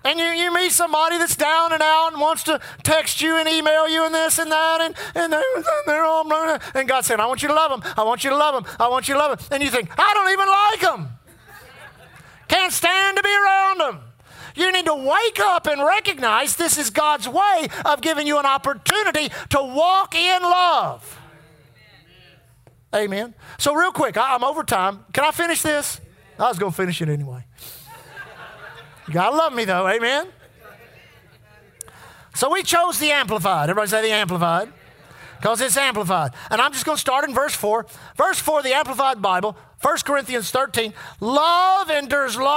[0.04, 3.48] And you, you meet somebody that's down and out and wants to text you and
[3.48, 5.44] email you and this and that, and, and they're,
[5.86, 6.30] they're all,
[6.76, 7.94] and God said, I want you to love them.
[7.96, 8.76] I want you to love them.
[8.80, 9.48] I want you to love them.
[9.52, 11.18] And you think, I don't even like them.
[12.50, 14.00] Can't stand to be around them.
[14.56, 18.46] You need to wake up and recognize this is God's way of giving you an
[18.46, 21.20] opportunity to walk in love.
[22.94, 23.34] Amen.
[23.58, 25.06] So, real quick, I, I'm over time.
[25.14, 26.00] Can I finish this?
[26.38, 27.46] I was going to finish it anyway.
[29.08, 30.28] You gotta love me though, amen?
[32.36, 33.70] So we chose the Amplified.
[33.70, 34.74] Everybody say the Amplified.
[35.44, 36.32] Because it's amplified.
[36.50, 37.86] And I'm just going to start in verse 4.
[38.16, 40.94] Verse 4, the Amplified Bible, 1 Corinthians 13.
[41.20, 42.54] Love endures long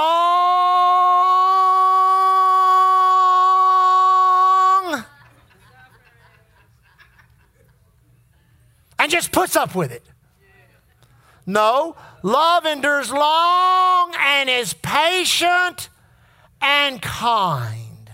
[8.97, 10.05] and just puts up with it.
[11.45, 15.89] No, love endures long and is patient
[16.61, 18.09] and kind.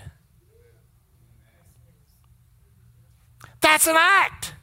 [3.61, 4.53] That's an act.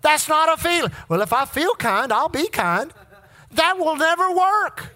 [0.00, 0.92] That's not a feeling.
[1.08, 2.92] Well, if I feel kind, I'll be kind.
[3.52, 4.94] That will never work.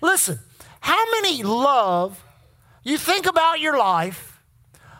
[0.00, 0.38] Listen,
[0.80, 2.22] how many love
[2.82, 4.42] you think about your life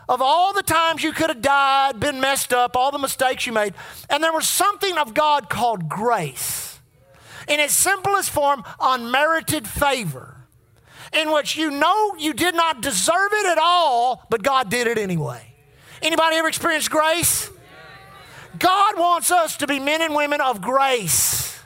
[0.09, 3.53] of all the times you could have died, been messed up, all the mistakes you
[3.53, 3.75] made,
[4.09, 6.79] and there was something of God called grace.
[7.47, 10.38] In its simplest form, unmerited favor
[11.13, 14.99] in which you know you did not deserve it at all, but God did it
[14.99, 15.55] anyway.
[16.03, 17.51] Anybody ever experienced grace?
[18.59, 21.59] God wants us to be men and women of grace,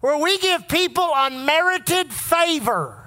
[0.00, 3.00] where we give people unmerited favor.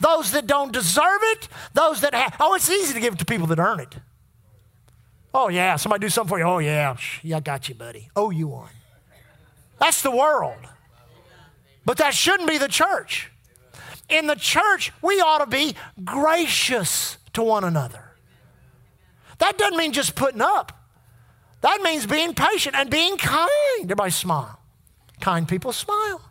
[0.00, 3.24] Those that don't deserve it, those that have, oh, it's easy to give it to
[3.24, 3.96] people that earn it.
[5.34, 6.44] Oh, yeah, somebody do something for you.
[6.44, 8.08] Oh, yeah, yeah, I got you, buddy.
[8.14, 8.70] Oh, you won.
[9.78, 10.58] That's the world.
[11.84, 13.30] But that shouldn't be the church.
[14.08, 18.04] In the church, we ought to be gracious to one another.
[19.38, 20.72] That doesn't mean just putting up.
[21.60, 23.50] That means being patient and being kind.
[23.82, 24.60] Everybody smile.
[25.20, 26.22] Kind people smile.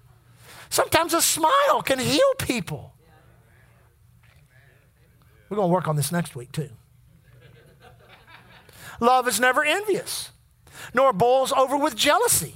[0.69, 2.93] Sometimes a smile can heal people.
[5.49, 6.69] We're going to work on this next week, too.
[8.99, 10.32] Love is never envious,
[10.93, 12.55] nor boils over with jealousy.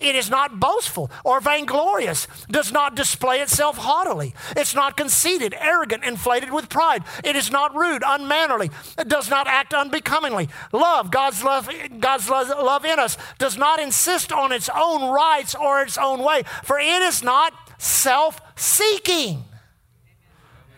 [0.00, 4.32] It is not boastful or vainglorious, does not display itself haughtily.
[4.56, 7.02] It's not conceited, arrogant, inflated with pride.
[7.24, 8.70] It is not rude, unmannerly.
[8.96, 10.48] It does not act unbecomingly.
[10.72, 11.68] Love, God's love,
[11.98, 16.42] God's love in us, does not insist on its own rights or its own way,
[16.62, 19.44] for it is not self seeking.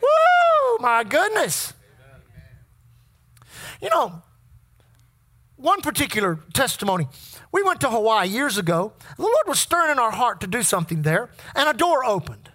[0.01, 1.75] Woo, my goodness.
[3.83, 4.23] You know,
[5.57, 7.07] one particular testimony
[7.53, 8.93] we went to Hawaii years ago.
[9.17, 12.51] The Lord was stirring in our heart to do something there, and a door opened.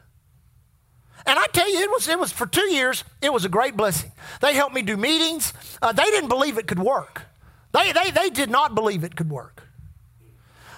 [1.28, 3.76] And I tell you, it was, it was for two years, it was a great
[3.76, 4.12] blessing.
[4.42, 5.54] They helped me do meetings.
[5.82, 7.24] Uh, they didn't believe it could work.
[7.72, 9.64] They, they, they did not believe it could work.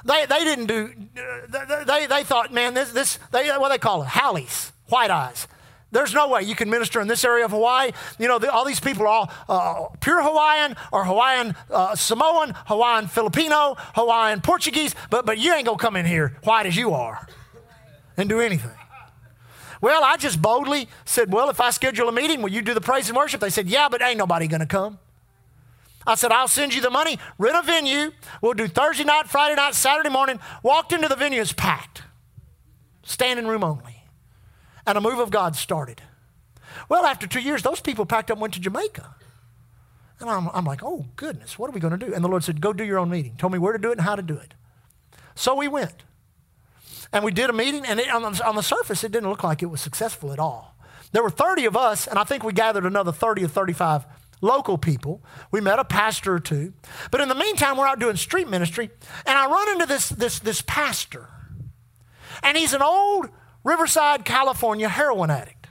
[0.05, 4.03] They, they didn't do, uh, they, they thought, man, this, this they, what they call
[4.03, 5.47] it, Haoles, white eyes.
[5.91, 7.91] There's no way you can minister in this area of Hawaii.
[8.19, 12.53] You know, the, all these people are all uh, pure Hawaiian or Hawaiian uh, Samoan,
[12.65, 16.75] Hawaiian Filipino, Hawaiian Portuguese, but, but you ain't going to come in here white as
[16.75, 17.25] you are
[18.17, 18.71] and do anything.
[19.79, 22.81] Well, I just boldly said, Well, if I schedule a meeting, will you do the
[22.81, 23.39] praise and worship?
[23.39, 24.99] They said, Yeah, but ain't nobody going to come.
[26.05, 28.11] I said, I'll send you the money, rent a venue.
[28.41, 30.39] We'll do Thursday night, Friday night, Saturday morning.
[30.63, 32.01] Walked into the venue, it's packed,
[33.03, 33.97] standing room only
[34.88, 36.01] and a move of God started.
[36.89, 39.15] Well, after two years, those people packed up and went to Jamaica.
[40.19, 42.13] And I'm, I'm like, oh, goodness, what are we going to do?
[42.13, 43.35] And the Lord said, go do your own meeting.
[43.38, 44.53] Told me where to do it and how to do it.
[45.35, 46.03] So we went.
[47.13, 49.43] And we did a meeting, and it, on, the, on the surface, it didn't look
[49.43, 50.75] like it was successful at all.
[51.11, 54.05] There were 30 of us, and I think we gathered another 30 or 35
[54.41, 55.23] local people.
[55.51, 56.73] We met a pastor or two.
[57.11, 58.89] But in the meantime, we're out doing street ministry,
[59.25, 61.29] and I run into this, this, this pastor.
[62.43, 63.29] And he's an old
[63.68, 65.68] Riverside, California heroin addict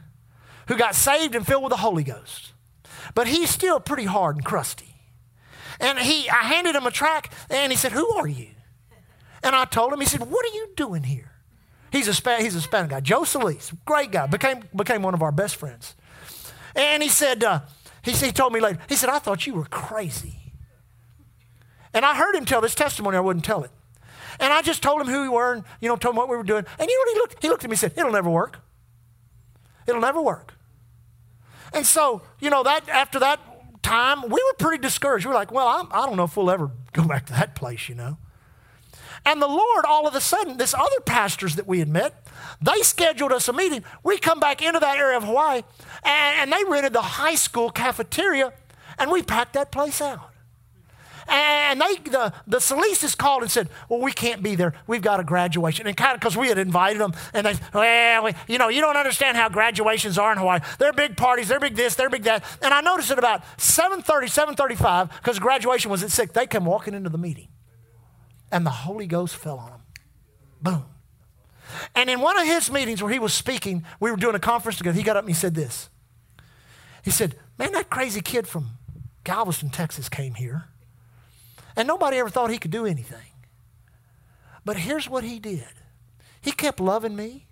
[0.69, 2.53] who got saved and filled with the Holy Ghost.
[3.15, 4.95] But he's still pretty hard and crusty.
[5.81, 8.49] And he, I handed him a track and he said, Who are you?
[9.43, 11.33] And I told him, he said, What are you doing here?
[11.91, 13.01] He's a, Sp- he's a Spanish guy.
[13.01, 15.95] Joe Solis, great guy, became, became one of our best friends.
[16.75, 17.61] And he said, uh,
[18.03, 20.53] he, he told me later, he said, I thought you were crazy.
[21.95, 23.71] And I heard him tell this testimony, I wouldn't tell it.
[24.39, 26.37] And I just told him who we were and, you know, told him what we
[26.37, 26.65] were doing.
[26.79, 27.43] And you know he looked?
[27.43, 28.59] He looked at me and said, It'll never work.
[29.87, 30.55] It'll never work.
[31.73, 33.41] And so, you know, that after that
[33.83, 35.25] time, we were pretty discouraged.
[35.25, 37.33] We were like, well, I'm, I do not know if we'll ever go back to
[37.35, 38.19] that place, you know.
[39.25, 42.27] And the Lord, all of a sudden, this other pastors that we had met,
[42.61, 43.85] they scheduled us a meeting.
[44.05, 45.63] We come back into that area of Hawaii,
[46.05, 48.53] and, and they rented the high school cafeteria,
[48.99, 50.31] and we packed that place out.
[51.29, 54.75] And they, the, the Solistas called and said, Well, we can't be there.
[54.87, 55.87] We've got a graduation.
[55.87, 58.81] And kind of because we had invited them, and they, Well, we, you know, you
[58.81, 60.61] don't understand how graduations are in Hawaii.
[60.79, 62.45] They're big parties, they're big this, they're big that.
[62.63, 66.95] And I noticed at about 7.30, 7.35, because graduation was at 6, they came walking
[66.95, 67.49] into the meeting.
[68.53, 69.81] And the Holy Ghost fell on them.
[70.63, 70.85] Boom.
[71.95, 74.79] And in one of his meetings where he was speaking, we were doing a conference
[74.79, 75.89] together, he got up and he said this.
[77.03, 78.79] He said, Man, that crazy kid from
[79.25, 80.69] Galveston, Texas came here.
[81.77, 83.33] And nobody ever thought he could do anything.
[84.65, 85.69] But here's what he did
[86.41, 87.47] he kept loving me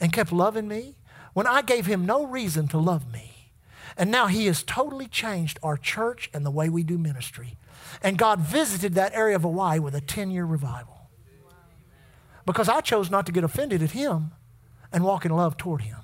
[0.00, 0.96] and kept loving me
[1.32, 3.52] when I gave him no reason to love me.
[3.96, 7.56] And now he has totally changed our church and the way we do ministry.
[8.02, 11.08] And God visited that area of Hawaii with a 10 year revival.
[12.46, 14.32] Because I chose not to get offended at him
[14.92, 15.97] and walk in love toward him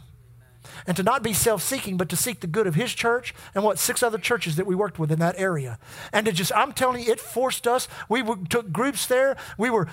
[0.86, 3.64] and to not be self seeking, but to seek the good of his church and
[3.64, 5.78] what six other churches that we worked with in that area.
[6.12, 7.88] And to just, I'm telling you, it forced us.
[8.08, 9.36] We took groups there.
[9.58, 9.88] We were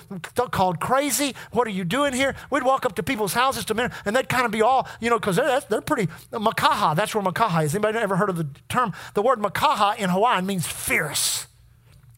[0.51, 1.35] called crazy.
[1.51, 2.35] What are you doing here?
[2.49, 5.17] We'd walk up to people's houses to and they'd kind of be all, you know,
[5.17, 7.73] because they're, they're pretty, makaha, that's where makaha is.
[7.73, 8.93] Anybody ever heard of the term?
[9.13, 11.47] The word makaha in Hawaiian means fierce.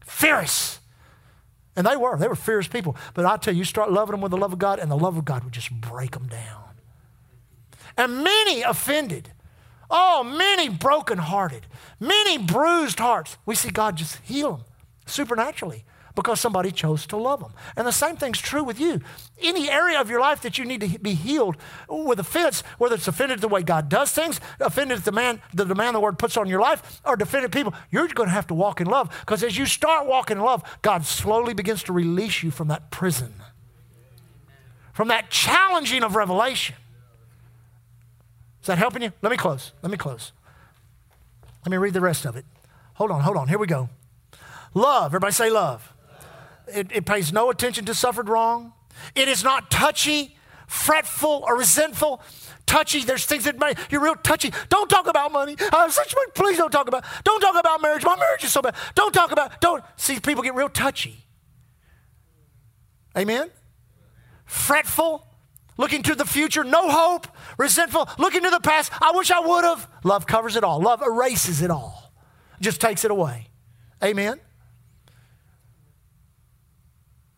[0.04, 0.80] Fierce.
[1.76, 2.16] And they were.
[2.18, 2.96] They were fierce people.
[3.14, 4.96] But I tell you, you start loving them with the love of God, and the
[4.96, 6.63] love of God would just break them down
[7.96, 9.30] and many offended.
[9.90, 11.66] Oh, many brokenhearted,
[12.00, 13.36] many bruised hearts.
[13.46, 14.64] We see God just heal them
[15.06, 15.84] supernaturally
[16.14, 17.52] because somebody chose to love them.
[17.76, 19.00] And the same thing's true with you.
[19.40, 21.56] Any area of your life that you need to be healed
[21.88, 25.96] with offense, whether it's offended the way God does things, offended the man, the demand
[25.96, 28.80] the word puts on your life, or defended people, you're going to have to walk
[28.80, 29.10] in love.
[29.20, 32.90] Because as you start walking in love, God slowly begins to release you from that
[32.90, 33.34] prison,
[34.92, 36.76] from that challenging of revelation.
[38.64, 39.12] Is that helping you?
[39.20, 39.72] Let me close.
[39.82, 40.32] Let me close.
[41.66, 42.46] Let me read the rest of it.
[42.94, 43.46] Hold on, hold on.
[43.46, 43.90] Here we go.
[44.72, 45.10] Love.
[45.10, 45.92] Everybody say love.
[46.66, 48.72] It, it pays no attention to suffered wrong.
[49.14, 52.22] It is not touchy, fretful, or resentful.
[52.64, 54.50] Touchy, there's things that make you're real touchy.
[54.70, 55.56] Don't talk about money.
[55.70, 55.90] Uh,
[56.34, 57.04] please don't talk about.
[57.22, 58.02] Don't talk about marriage.
[58.02, 58.74] My marriage is so bad.
[58.94, 59.60] Don't talk about.
[59.60, 61.26] Don't see people get real touchy.
[63.14, 63.50] Amen.
[64.46, 65.26] Fretful,
[65.76, 67.26] looking to the future, no hope,
[67.58, 68.92] resentful, looking to the past.
[69.00, 69.88] I wish I would have.
[70.04, 72.12] Love covers it all, love erases it all,
[72.60, 73.48] just takes it away.
[74.02, 74.40] Amen?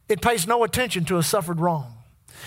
[0.08, 1.92] It pays no attention to a suffered wrong.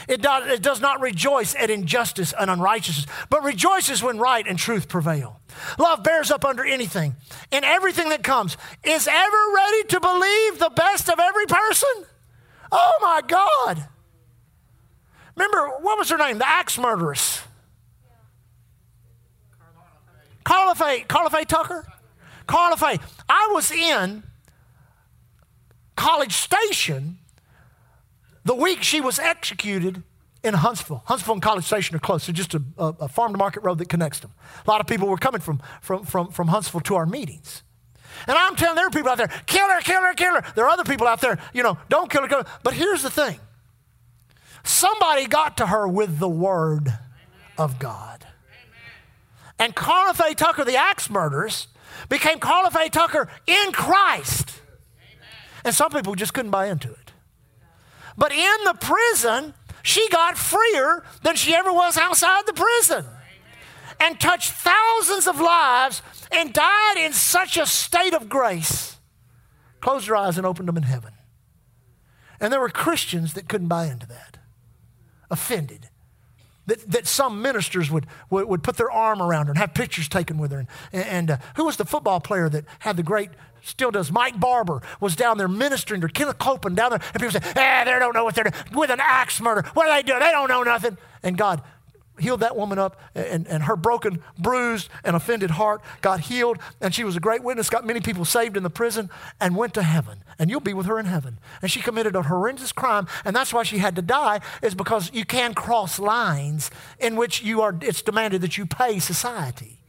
[0.07, 4.57] It does, it does not rejoice at injustice and unrighteousness, but rejoices when right and
[4.57, 5.41] truth prevail.
[5.77, 7.15] Love bears up under anything
[7.51, 12.05] and everything that comes, is ever ready to believe the best of every person.
[12.71, 13.87] Oh my God.
[15.39, 16.37] Remember, what was her name?
[16.37, 17.41] The axe murderess.
[20.43, 21.87] Karla Faye, Karla Faye Tucker?
[22.45, 22.99] Karla Faye.
[23.29, 24.23] I was in
[25.95, 27.19] College Station
[28.43, 30.03] the week she was executed
[30.43, 31.03] in Huntsville.
[31.05, 32.25] Huntsville and College Station are close.
[32.25, 34.31] They're just a, a, a farm to market road that connects them.
[34.65, 37.63] A lot of people were coming from, from, from, from Huntsville to our meetings.
[38.27, 40.43] And I'm telling there are people out there, kill her, kill her, kill her.
[40.55, 42.49] There are other people out there, you know, don't kill her, kill her.
[42.63, 43.39] But here's the thing
[44.63, 46.97] somebody got to her with the word
[47.57, 48.25] of God.
[49.57, 51.67] And Karla Faye Tucker, the axe murderers,
[52.07, 54.61] became Karla Faye Tucker in Christ.
[55.65, 57.11] And some people just couldn't buy into it.
[58.17, 59.53] But in the prison,
[59.83, 63.05] she got freer than she ever was outside the prison
[63.99, 66.01] and touched thousands of lives
[66.31, 68.97] and died in such a state of grace.
[69.81, 71.13] Closed her eyes and opened them in heaven.
[72.39, 74.28] And there were Christians that couldn't buy into that,
[75.29, 75.89] offended.
[76.67, 80.07] That, that some ministers would, would, would put their arm around her and have pictures
[80.07, 80.59] taken with her.
[80.59, 80.69] And,
[81.05, 83.31] and uh, who was the football player that had the great,
[83.63, 87.01] still does, Mike Barber was down there ministering to Kenneth Copeland down there.
[87.13, 88.63] And people say, eh, they don't know what they're doing.
[88.73, 89.67] With an axe murder.
[89.73, 90.19] What are they doing?
[90.19, 90.97] They don't know nothing.
[91.23, 91.63] And God
[92.21, 96.93] healed that woman up, and, and her broken, bruised, and offended heart got healed, and
[96.93, 99.09] she was a great witness, got many people saved in the prison,
[99.39, 100.23] and went to heaven.
[100.37, 101.39] And you'll be with her in heaven.
[101.61, 105.11] And she committed a horrendous crime, and that's why she had to die, is because
[105.13, 109.79] you can cross lines in which you are, it's demanded that you pay society.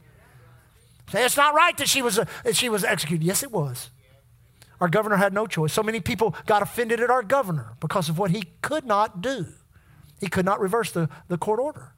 [1.13, 3.25] It's not right that she was, uh, that she was executed.
[3.25, 3.89] Yes, it was.
[4.79, 5.73] Our governor had no choice.
[5.73, 9.47] So many people got offended at our governor because of what he could not do.
[10.19, 11.93] He could not reverse the, the court order.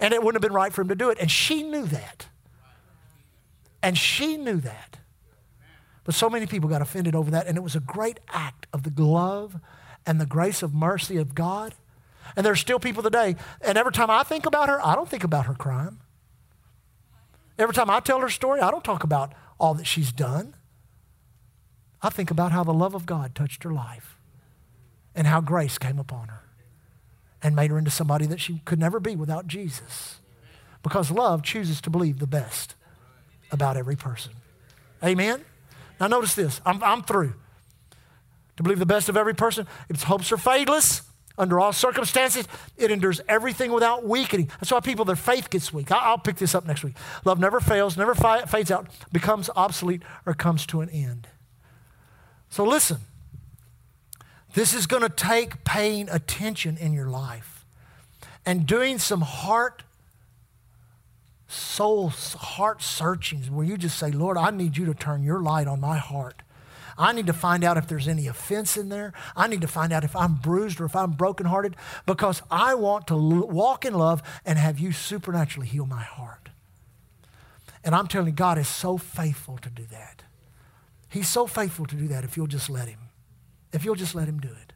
[0.00, 1.18] And it wouldn't have been right for him to do it.
[1.20, 2.26] And she knew that.
[3.82, 4.98] And she knew that.
[6.04, 7.46] But so many people got offended over that.
[7.46, 9.58] And it was a great act of the love
[10.06, 11.74] and the grace of mercy of God.
[12.36, 15.24] And there's still people today, and every time I think about her, I don't think
[15.24, 16.00] about her crime.
[17.58, 20.54] Every time I tell her story, I don't talk about all that she's done.
[22.00, 24.16] I think about how the love of God touched her life
[25.14, 26.37] and how grace came upon her
[27.42, 30.20] and made her into somebody that she could never be without Jesus.
[30.82, 32.74] Because love chooses to believe the best
[33.50, 34.32] about every person.
[35.02, 35.44] Amen?
[36.00, 36.60] Now, notice this.
[36.64, 37.34] I'm, I'm through.
[38.56, 41.02] To believe the best of every person, its hopes are fadeless.
[41.36, 44.50] Under all circumstances, it endures everything without weakening.
[44.58, 45.92] That's why people, their faith gets weak.
[45.92, 46.96] I'll, I'll pick this up next week.
[47.24, 51.28] Love never fails, never fades out, becomes obsolete, or comes to an end.
[52.50, 52.98] So listen.
[54.54, 57.64] This is going to take paying attention in your life
[58.46, 59.82] and doing some heart,
[61.48, 65.66] soul, heart searchings where you just say, Lord, I need you to turn your light
[65.66, 66.42] on my heart.
[66.96, 69.12] I need to find out if there's any offense in there.
[69.36, 71.76] I need to find out if I'm bruised or if I'm brokenhearted
[72.06, 76.48] because I want to walk in love and have you supernaturally heal my heart.
[77.84, 80.24] And I'm telling you, God is so faithful to do that.
[81.08, 82.98] He's so faithful to do that if you'll just let Him
[83.72, 84.72] if you'll just let Him do it.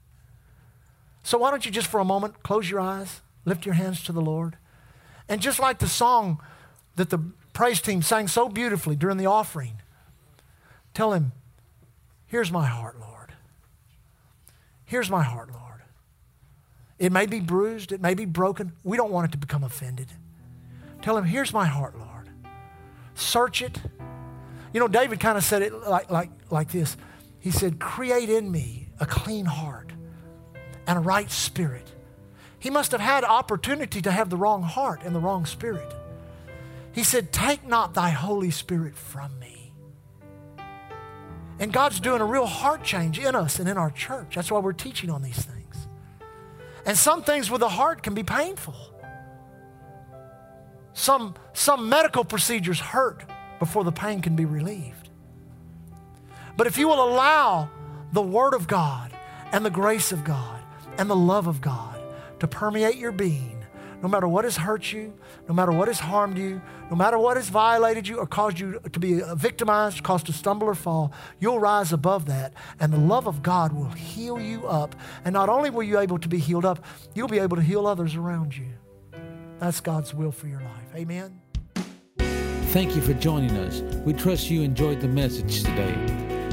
[1.22, 4.12] So, why don't you just for a moment close your eyes, lift your hands to
[4.12, 4.56] the Lord,
[5.28, 6.40] and just like the song
[6.96, 7.18] that the
[7.52, 9.80] praise team sang so beautifully during the offering,
[10.94, 11.32] tell Him,
[12.26, 13.34] Here's my heart, Lord.
[14.84, 15.82] Here's my heart, Lord.
[16.98, 18.72] It may be bruised, it may be broken.
[18.84, 20.08] We don't want it to become offended.
[21.02, 22.28] Tell Him, Here's my heart, Lord.
[23.14, 23.78] Search it.
[24.72, 26.96] You know, David kind of said it like, like, like this.
[27.40, 29.92] He said, Create in me a clean heart
[30.86, 31.86] and a right spirit.
[32.58, 35.92] He must have had opportunity to have the wrong heart and the wrong spirit.
[36.92, 39.72] He said, Take not thy Holy Spirit from me.
[41.58, 44.34] And God's doing a real heart change in us and in our church.
[44.34, 45.88] That's why we're teaching on these things.
[46.84, 48.74] And some things with the heart can be painful.
[50.92, 53.24] Some, some medical procedures hurt
[53.58, 55.08] before the pain can be relieved.
[56.56, 57.70] But if you will allow
[58.12, 59.12] the Word of God
[59.52, 60.60] and the grace of God
[60.98, 62.00] and the love of God
[62.40, 63.64] to permeate your being,
[64.02, 65.14] no matter what has hurt you,
[65.48, 66.60] no matter what has harmed you,
[66.90, 70.66] no matter what has violated you or caused you to be victimized, caused to stumble
[70.66, 74.96] or fall, you'll rise above that, and the love of God will heal you up.
[75.24, 76.84] And not only will you be able to be healed up,
[77.14, 78.68] you'll be able to heal others around you.
[79.58, 80.94] That's God's will for your life.
[80.96, 81.40] Amen.
[82.72, 83.82] Thank you for joining us.
[84.04, 86.31] We trust you enjoyed the message today.